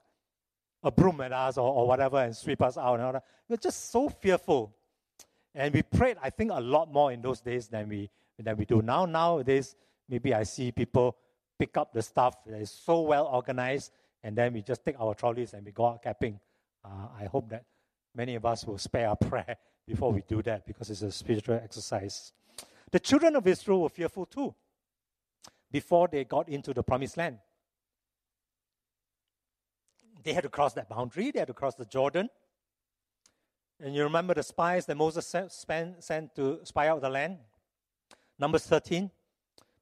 [0.83, 3.25] A broom at us or, or whatever and sweep us out and all that.
[3.49, 4.73] We're just so fearful.
[5.53, 8.65] And we prayed, I think, a lot more in those days than we than we
[8.65, 9.05] do now.
[9.05, 9.75] Nowadays,
[10.07, 11.17] maybe I see people
[11.59, 13.91] pick up the stuff that is so well organized,
[14.23, 16.39] and then we just take our trolleys and we go out capping.
[16.85, 17.65] Uh, I hope that
[18.17, 19.55] many of us will spare our prayer
[19.87, 22.33] before we do that because it's a spiritual exercise.
[22.91, 24.55] The children of Israel were fearful too
[25.71, 27.37] before they got into the promised land.
[30.23, 32.29] They had to cross that boundary, they had to cross the Jordan.
[33.79, 37.37] And you remember the spies that Moses sent, to spy out the land?
[38.39, 39.11] Numbers 13.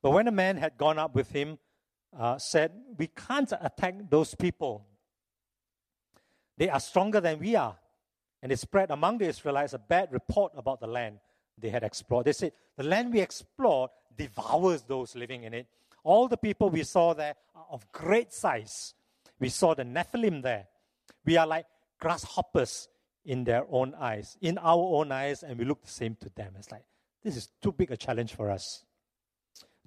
[0.02, 1.58] But when a man had gone up with him,
[2.18, 4.86] uh, said, We can't attack those people.
[6.58, 7.78] They are stronger than we are.
[8.46, 11.18] And it spread among the Israelites a bad report about the land
[11.58, 12.28] they had explored.
[12.28, 15.66] They said, The land we explored devours those living in it.
[16.04, 18.94] All the people we saw there are of great size.
[19.40, 20.68] We saw the Nephilim there.
[21.26, 21.66] We are like
[22.00, 22.88] grasshoppers
[23.26, 26.54] in their own eyes, in our own eyes, and we look the same to them.
[26.60, 26.86] It's like,
[27.24, 28.84] this is too big a challenge for us.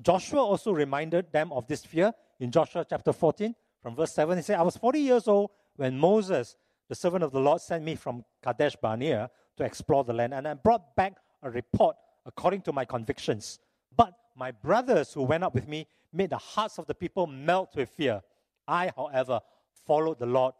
[0.03, 4.37] Joshua also reminded them of this fear in Joshua chapter 14, from verse 7.
[4.37, 6.57] He said, I was 40 years old when Moses,
[6.89, 10.49] the servant of the Lord, sent me from Kadesh Barnea to explore the land, and
[10.49, 13.59] I brought back a report according to my convictions.
[13.97, 17.74] But my brothers who went up with me made the hearts of the people melt
[17.76, 18.22] with fear.
[18.66, 19.41] I, however,
[19.86, 20.55] followed the Lord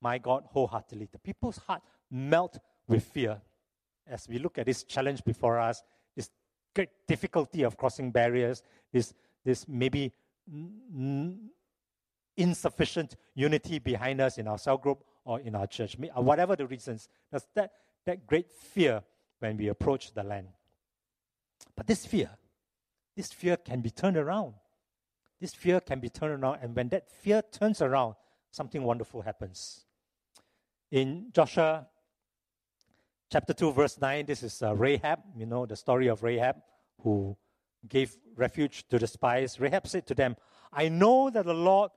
[0.00, 1.08] my God wholeheartedly.
[1.12, 2.58] The people's heart melt
[2.88, 3.40] with fear
[4.06, 5.82] as we look at this challenge before us,
[6.16, 6.30] this
[6.74, 8.62] great difficulty of crossing barriers,
[8.92, 9.14] this,
[9.44, 10.12] this maybe
[10.52, 11.50] n-
[12.36, 16.66] insufficient unity behind us in our cell group or in our church, uh, whatever the
[16.66, 17.08] reasons.
[17.30, 17.70] There's that,
[18.04, 19.04] that great fear
[19.38, 20.48] when we approach the land.
[21.76, 22.30] But this fear,
[23.16, 24.54] this fear can be turned around.
[25.40, 28.16] This fear can be turned around, and when that fear turns around,
[28.50, 29.84] something wonderful happens.
[30.90, 31.86] In Joshua
[33.30, 36.56] chapter 2, verse 9, this is uh, Rahab, you know, the story of Rahab,
[37.04, 37.36] who
[37.88, 40.36] gave refuge to the spies, Rahab said to them,
[40.72, 41.92] I know that the Lord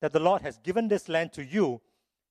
[0.00, 1.80] that the Lord has given this land to you,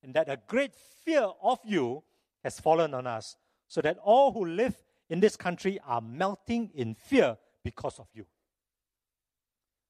[0.02, 0.74] and that a great
[1.04, 2.02] fear of you
[2.44, 3.36] has fallen on us,
[3.66, 4.74] so that all who live
[5.10, 8.26] in this country are melting in fear because of you.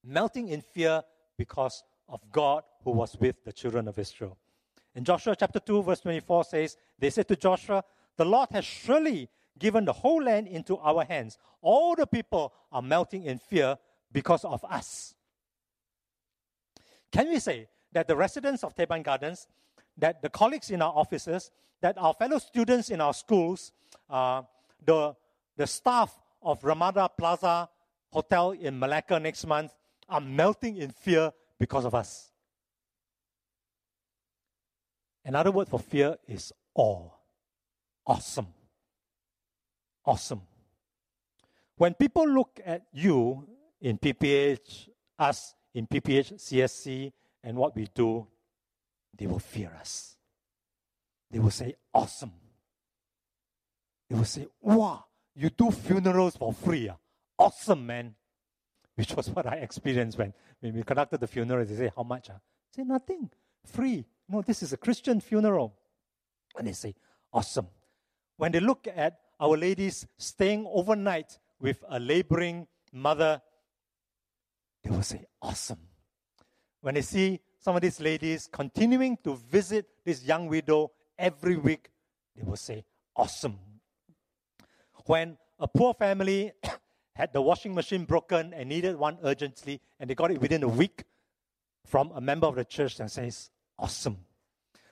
[0.05, 1.03] Melting in fear
[1.37, 4.39] because of God who was with the children of Israel.
[4.95, 7.85] In Joshua chapter 2, verse 24 says, They said to Joshua,
[8.17, 9.29] The Lord has surely
[9.59, 11.39] given the whole land into our hands.
[11.61, 13.77] All the people are melting in fear
[14.13, 15.15] because of us.
[17.13, 19.47] Can we say that the residents of Teban Gardens,
[19.99, 23.73] that the colleagues in our offices, that our fellow students in our schools,
[24.09, 24.43] uh,
[24.85, 25.15] the,
[25.57, 27.69] the staff of Ramada Plaza
[28.11, 29.73] Hotel in Malacca next month
[30.09, 32.31] are melting in fear because of us?
[35.25, 37.11] Another word for fear is awe.
[38.07, 38.47] Awesome.
[40.07, 40.41] Awesome.
[41.77, 43.47] When people look at you
[43.81, 44.89] in PPH,
[45.19, 47.13] us in PPH, CSC,
[47.45, 48.27] and what we do,
[49.19, 50.17] they will fear us.
[51.31, 52.33] They will say, awesome.
[54.09, 55.05] They will say, wow,
[55.35, 56.89] you do funerals for free.
[56.89, 56.97] Ah?
[57.39, 58.15] Awesome, man.
[58.95, 61.65] Which was what I experienced when, when we conducted the funeral.
[61.65, 62.31] They say, how much?
[62.31, 62.35] Ah?
[62.37, 63.29] I say, nothing.
[63.67, 64.07] Free.
[64.29, 65.75] No, this is a Christian funeral.
[66.57, 66.95] And they say,
[67.33, 67.67] awesome.
[68.37, 73.43] When they look at our ladies staying overnight with a laboring mother,
[74.83, 75.81] they will say, awesome.
[76.81, 81.91] When they see some of these ladies continuing to visit this young widow every week,
[82.37, 82.85] they will say,
[83.17, 83.59] awesome.
[85.07, 86.53] When a poor family
[87.15, 90.69] had the washing machine broken and needed one urgently, and they got it within a
[90.69, 91.05] week
[91.85, 94.19] from a member of the church and says, awesome.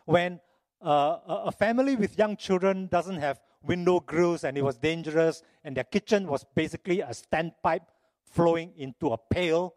[0.04, 0.40] When
[0.82, 5.76] uh, a family with young children doesn't have window grills and it was dangerous, and
[5.76, 7.86] their kitchen was basically a standpipe
[8.24, 9.74] flowing into a pail,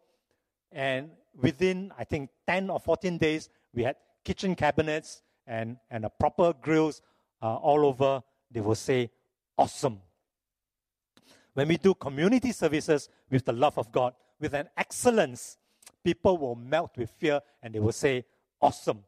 [0.72, 1.12] and
[1.42, 6.54] within, I think, 10 or 14 days, we had kitchen cabinets and, and a proper
[6.54, 7.02] grills
[7.42, 8.22] uh, all over.
[8.52, 9.10] They will say,
[9.58, 10.00] awesome.
[11.54, 15.58] When we do community services with the love of God, with an excellence,
[16.04, 18.26] people will melt with fear and they will say,
[18.62, 19.04] awesome.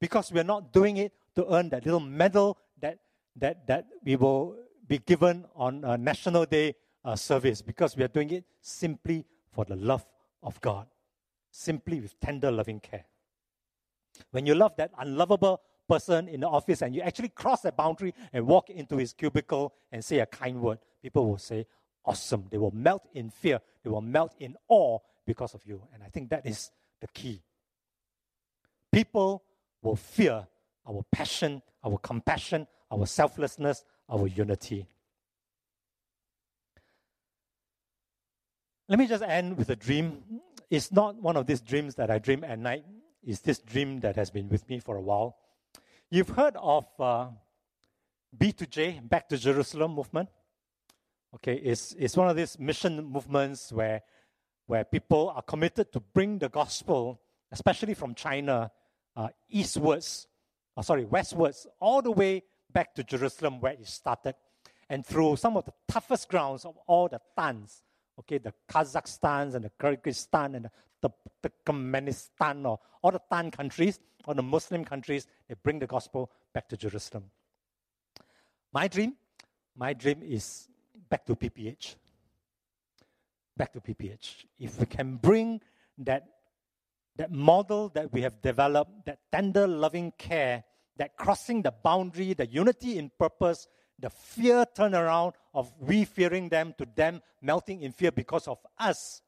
[0.00, 2.98] Because we're not doing it to earn that little medal that,
[3.36, 4.56] that, that we will
[4.88, 6.74] be given on a National Day
[7.04, 10.04] uh, service, because we are doing it simply for the love
[10.42, 10.86] of God
[11.52, 13.04] simply with tender, loving care.
[14.32, 18.14] When you love that unlovable person in the office and you actually cross that boundary
[18.32, 21.66] and walk into his cubicle and say a kind word, people will say,
[22.04, 22.46] Awesome.
[22.50, 25.86] They will melt in fear, they will melt in awe because of you.
[25.94, 27.42] And I think that is the key.
[28.90, 29.44] People
[29.82, 30.46] will fear
[30.88, 34.88] our passion, our compassion, our selflessness, our unity.
[38.88, 40.22] Let me just end with a dream
[40.72, 42.86] it's not one of these dreams that I dream at night.
[43.22, 45.36] It's this dream that has been with me for a while.
[46.10, 47.28] You've heard of uh,
[48.38, 50.30] B2J, Back to Jerusalem movement.
[51.34, 54.00] Okay, it's, it's one of these mission movements where,
[54.66, 57.20] where people are committed to bring the gospel,
[57.50, 58.70] especially from China,
[59.14, 60.26] uh, eastwards,
[60.74, 62.42] oh, sorry, westwards, all the way
[62.72, 64.36] back to Jerusalem where it started,
[64.88, 67.82] and through some of the toughest grounds of all the Tans,
[68.18, 71.10] okay, the Kazakhstan and the Kyrgyzstan and the,
[71.42, 76.68] Turkmenistan or all the Tan countries, all the Muslim countries, they bring the gospel back
[76.68, 77.24] to Jerusalem.
[78.72, 79.16] My dream,
[79.76, 80.68] my dream is
[81.08, 81.96] back to PPH.
[83.56, 84.44] Back to PPH.
[84.58, 85.60] If we can bring
[85.98, 86.26] that,
[87.16, 90.64] that model that we have developed, that tender, loving care,
[90.96, 93.66] that crossing the boundary, the unity in purpose,
[94.02, 99.22] the fear turnaround of we fearing them to them melting in fear because of us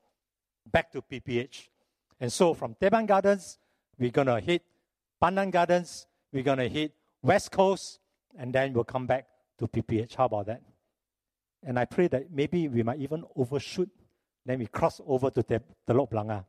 [0.71, 1.69] back to PPH.
[2.21, 3.59] And so from Teban Gardens,
[3.99, 4.63] we're going to hit
[5.23, 8.01] Pandan Gardens, we're going to hit West Coast,
[8.37, 9.27] and then we'll come back
[9.59, 10.17] to PPH.
[10.17, 10.63] How about that?
[11.63, 13.89] And I pray that maybe we might even overshoot.
[14.45, 16.45] Then we cross over to the Telok Blangah.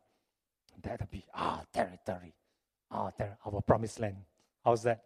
[0.81, 2.33] That'll be our territory,
[2.91, 4.17] our ter- our promised land.
[4.63, 5.01] How's that?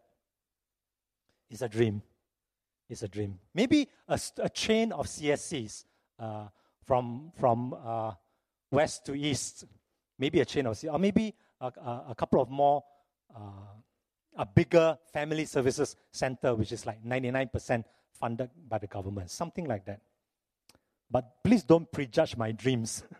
[1.49, 2.01] It's a dream
[2.89, 3.39] is a dream.
[3.53, 5.85] Maybe a, a chain of CSCs
[6.19, 6.47] uh,
[6.85, 8.13] from, from uh,
[8.71, 9.65] west to east.
[10.17, 12.83] Maybe a chain of CSCs, or maybe a, a, a couple of more,
[13.35, 13.39] uh,
[14.35, 17.83] a bigger family services center, which is like 99%
[18.19, 20.01] funded by the government, something like that.
[21.09, 23.03] But please don't prejudge my dreams.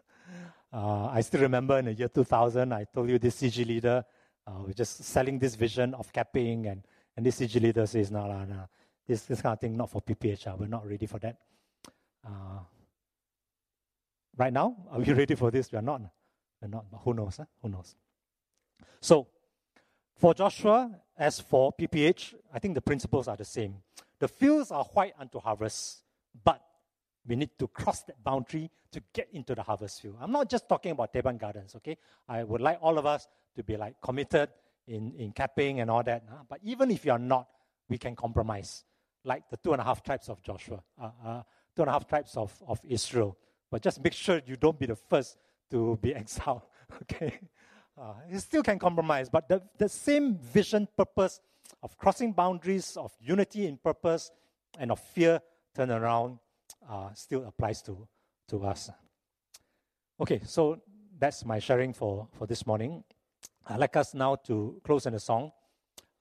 [0.72, 4.06] Uh, I still remember in the year 2000, I told you this CG leader,
[4.46, 6.84] uh, we're just selling this vision of capping, and,
[7.18, 8.68] and this CG leader says, no, no, no,
[9.10, 10.48] this, this kind of thing, not for PPH.
[10.48, 11.36] Uh, we're not ready for that.
[12.26, 12.60] Uh,
[14.40, 15.72] Right now, are we ready for this?
[15.72, 16.02] We are not.
[16.62, 17.38] We're not, but who knows?
[17.38, 17.46] Huh?
[17.62, 17.94] Who knows?
[19.02, 19.28] So,
[20.16, 23.76] for Joshua, as for PPH, I think the principles are the same.
[24.18, 26.04] The fields are white unto harvest,
[26.44, 26.62] but
[27.28, 30.16] we need to cross that boundary to get into the harvest field.
[30.22, 31.98] I'm not just talking about Teban Gardens, okay?
[32.28, 34.50] I would like all of us to be like committed
[34.88, 36.24] in, in capping and all that.
[36.30, 36.44] Huh?
[36.50, 37.48] But even if you're not,
[37.88, 38.84] we can compromise,
[39.24, 41.44] like the two and a half tribes of Joshua, uh, uh,
[41.76, 43.38] two and a half tribes of, of Israel.
[43.72, 45.38] But just make sure you don't be the first
[45.72, 46.64] to be exiled,
[47.04, 47.40] okay?
[48.00, 51.42] Uh, you still can compromise, but the, the same vision, purpose
[51.84, 54.32] of crossing boundaries, of unity in purpose,
[54.80, 55.42] and of fear
[55.76, 56.40] turn around
[56.90, 58.08] uh, still applies to,
[58.48, 58.90] to us.
[60.20, 60.80] Okay, so
[61.18, 63.04] that's my sharing for, for this morning.
[63.68, 65.52] I'd like us now to close in a song.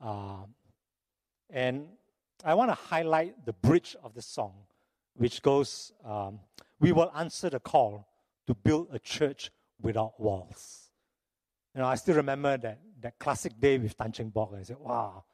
[0.01, 0.45] Uh,
[1.51, 1.87] and
[2.45, 4.55] I want to highlight the bridge of the song,
[5.15, 6.41] which goes um,
[6.79, 8.07] We will answer the call
[8.47, 10.91] to build a church without walls.
[11.75, 14.53] You know, I still remember that, that classic day with Tan Cheng Bock.
[14.59, 15.25] I said, wow,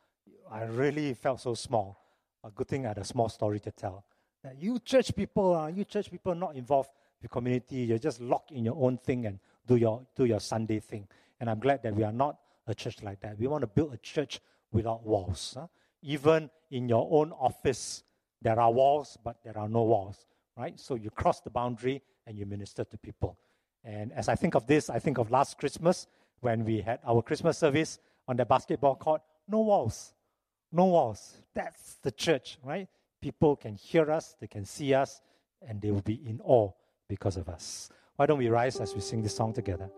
[0.51, 2.01] I really felt so small.
[2.43, 4.05] A good thing I had a small story to tell.
[4.43, 6.91] That you church people, uh, you church people not involved
[7.23, 7.77] with community.
[7.77, 11.09] You're just locked in your own thing and do your, do your Sunday thing.
[11.41, 13.39] And I'm glad that we are not a church like that.
[13.39, 14.41] We want to build a church
[14.73, 15.55] without walls.
[15.59, 15.69] Huh?
[16.05, 18.05] Even in your own office,
[18.43, 20.27] there are walls, but there are no walls,
[20.57, 20.79] right?
[20.79, 23.39] So you cross the boundary and you minister to people.
[23.83, 26.07] And as I think of this, I think of last Christmas
[26.41, 27.99] when we had our Christmas service
[28.29, 29.23] on the basketball court.
[29.49, 30.13] No walls.
[30.71, 31.39] No walls.
[31.55, 32.89] That's the church, right?
[33.23, 35.23] People can hear us, they can see us,
[35.67, 36.71] and they will be in awe
[37.09, 37.89] because of us.
[38.17, 39.91] Why don't we rise as we sing this song together?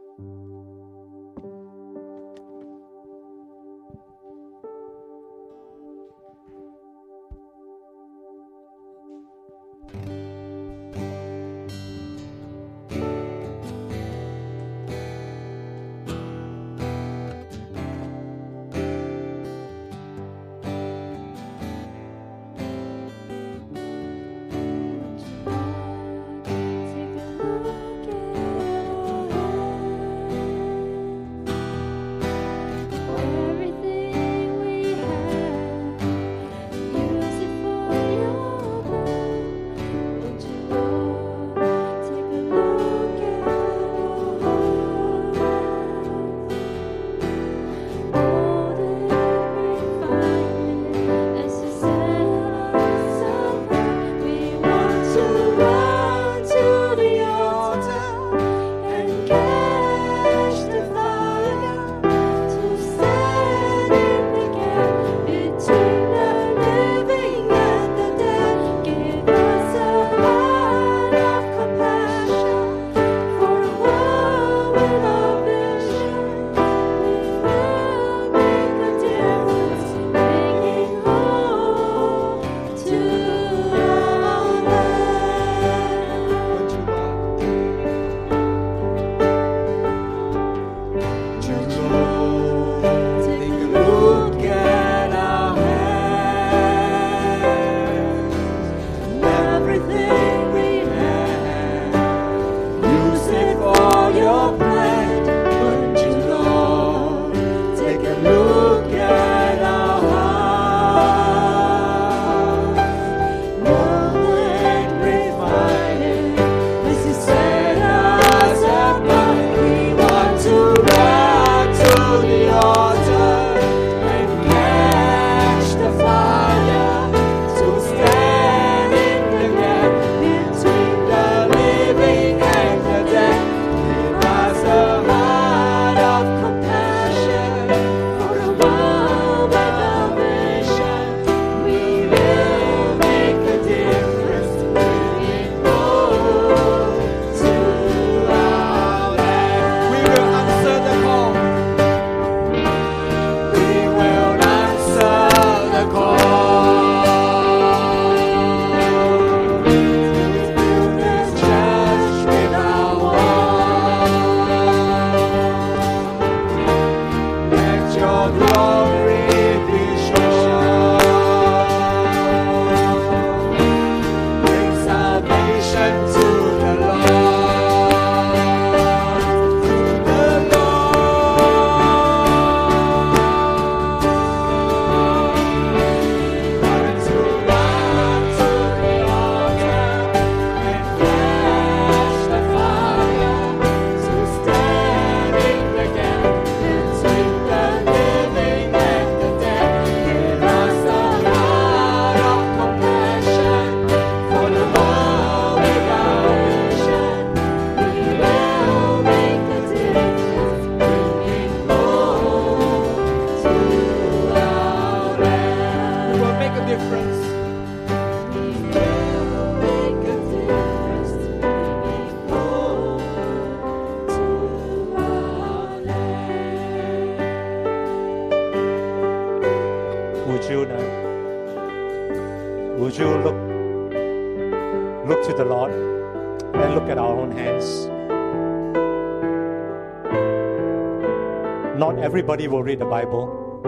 [242.26, 243.60] Everybody will read the Bible.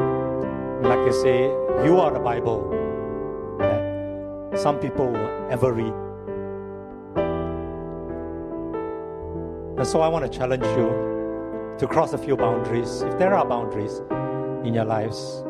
[0.82, 1.42] Like I say,
[1.84, 2.68] you are the Bible
[3.60, 5.94] that some people will ever read.
[9.78, 13.46] And so I want to challenge you to cross a few boundaries, if there are
[13.46, 14.02] boundaries
[14.66, 15.44] in your lives,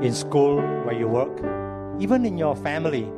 [0.00, 0.56] in school,
[0.86, 1.36] where you work,
[2.00, 3.12] even in your family.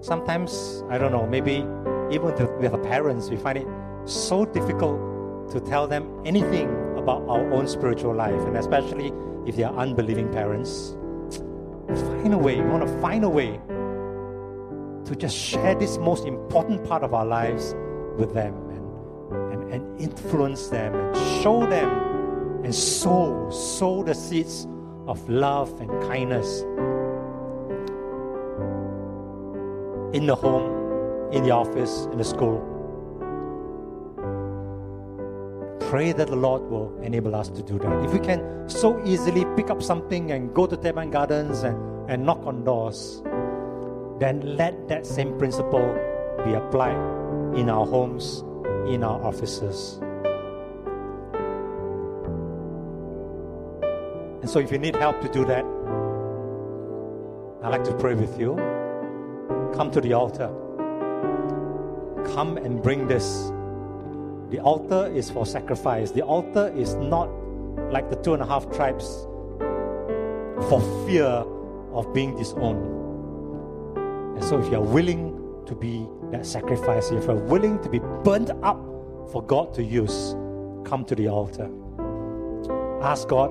[0.00, 1.66] Sometimes, I don't know, maybe
[2.10, 3.66] even with the parents, we find it
[4.06, 6.75] so difficult to tell them anything
[7.06, 9.12] about our own spiritual life, and especially
[9.46, 10.96] if they are unbelieving parents.
[11.86, 13.60] Find a way, we want to find a way
[15.04, 17.76] to just share this most important part of our lives
[18.18, 18.54] with them
[19.30, 21.88] and, and, and influence them and show them
[22.64, 24.66] and sow, sow the seeds
[25.06, 26.62] of love and kindness
[30.12, 32.75] in the home, in the office, in the school.
[35.88, 38.04] Pray that the Lord will enable us to do that.
[38.04, 42.26] If we can so easily pick up something and go to Teban Gardens and, and
[42.26, 43.22] knock on doors,
[44.18, 45.94] then let that same principle
[46.44, 46.96] be applied
[47.56, 48.40] in our homes,
[48.88, 50.00] in our offices.
[54.42, 55.64] And so, if you need help to do that,
[57.64, 58.54] I'd like to pray with you
[59.76, 60.48] come to the altar.
[62.34, 63.52] Come and bring this.
[64.50, 66.12] The altar is for sacrifice.
[66.12, 67.26] The altar is not
[67.90, 69.26] like the two and a half tribes
[70.68, 71.44] for fear
[71.92, 72.94] of being disowned.
[74.36, 78.50] And so, if you're willing to be that sacrifice, if you're willing to be burnt
[78.62, 78.78] up
[79.32, 80.36] for God to use,
[80.84, 81.68] come to the altar.
[83.02, 83.50] Ask God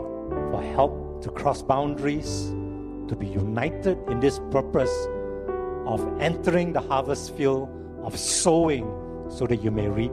[0.51, 2.49] for help to cross boundaries,
[3.09, 4.93] to be united in this purpose
[5.85, 7.69] of entering the harvest field,
[8.03, 8.85] of sowing
[9.29, 10.11] so that you may reap.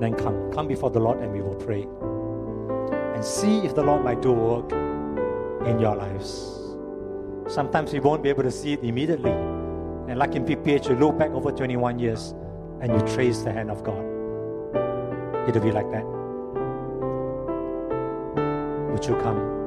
[0.00, 1.82] Then come, come before the Lord and we will pray.
[3.14, 4.70] And see if the Lord might do work
[5.66, 6.58] in your lives.
[7.52, 9.32] Sometimes we won't be able to see it immediately.
[9.32, 12.34] And like in PPH, you look back over 21 years
[12.80, 14.04] and you trace the hand of God.
[15.48, 16.04] It'll be like that.
[18.92, 19.57] Would you come?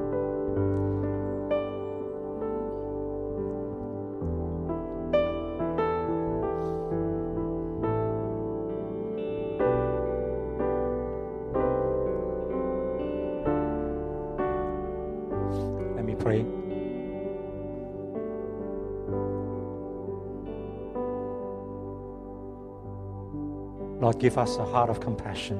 [24.21, 25.57] Give us a heart of compassion.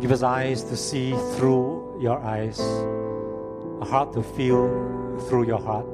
[0.00, 2.60] Give us eyes to see through your eyes,
[3.80, 4.68] a heart to feel
[5.28, 5.86] through your heart.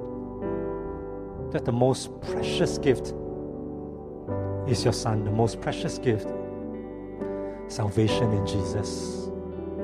[1.52, 3.14] That the most precious gift
[4.66, 6.28] is your Son, the most precious gift,
[7.68, 9.28] salvation in Jesus.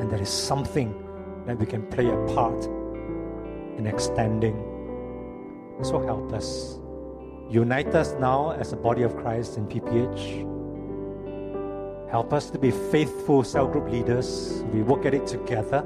[0.01, 0.93] And that is something
[1.47, 2.65] that we can play a part
[3.79, 4.57] in extending.
[5.83, 6.81] So help us.
[7.49, 10.59] Unite us now as a body of Christ in PPH
[12.11, 14.65] Help us to be faithful cell group leaders.
[14.73, 15.85] We work at it together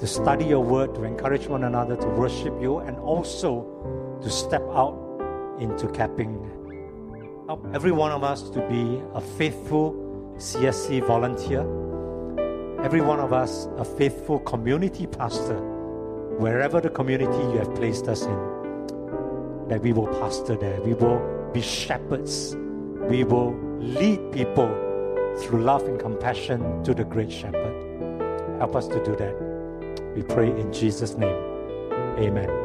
[0.00, 4.62] to study your word, to encourage one another to worship you, and also to step
[4.72, 4.96] out
[5.60, 6.40] into capping.
[7.46, 9.92] Help every one of us to be a faithful
[10.38, 11.60] CSC volunteer,
[12.82, 15.60] every one of us a faithful community pastor,
[16.38, 20.80] wherever the community you have placed us in, that we will pastor there.
[20.80, 21.20] We will
[21.52, 22.56] be shepherds.
[23.10, 24.88] We will lead people
[25.38, 27.74] through love and compassion to the Great Shepherd.
[28.58, 29.34] Help us to do that.
[30.14, 31.36] We pray in Jesus' name.
[32.18, 32.61] Amen.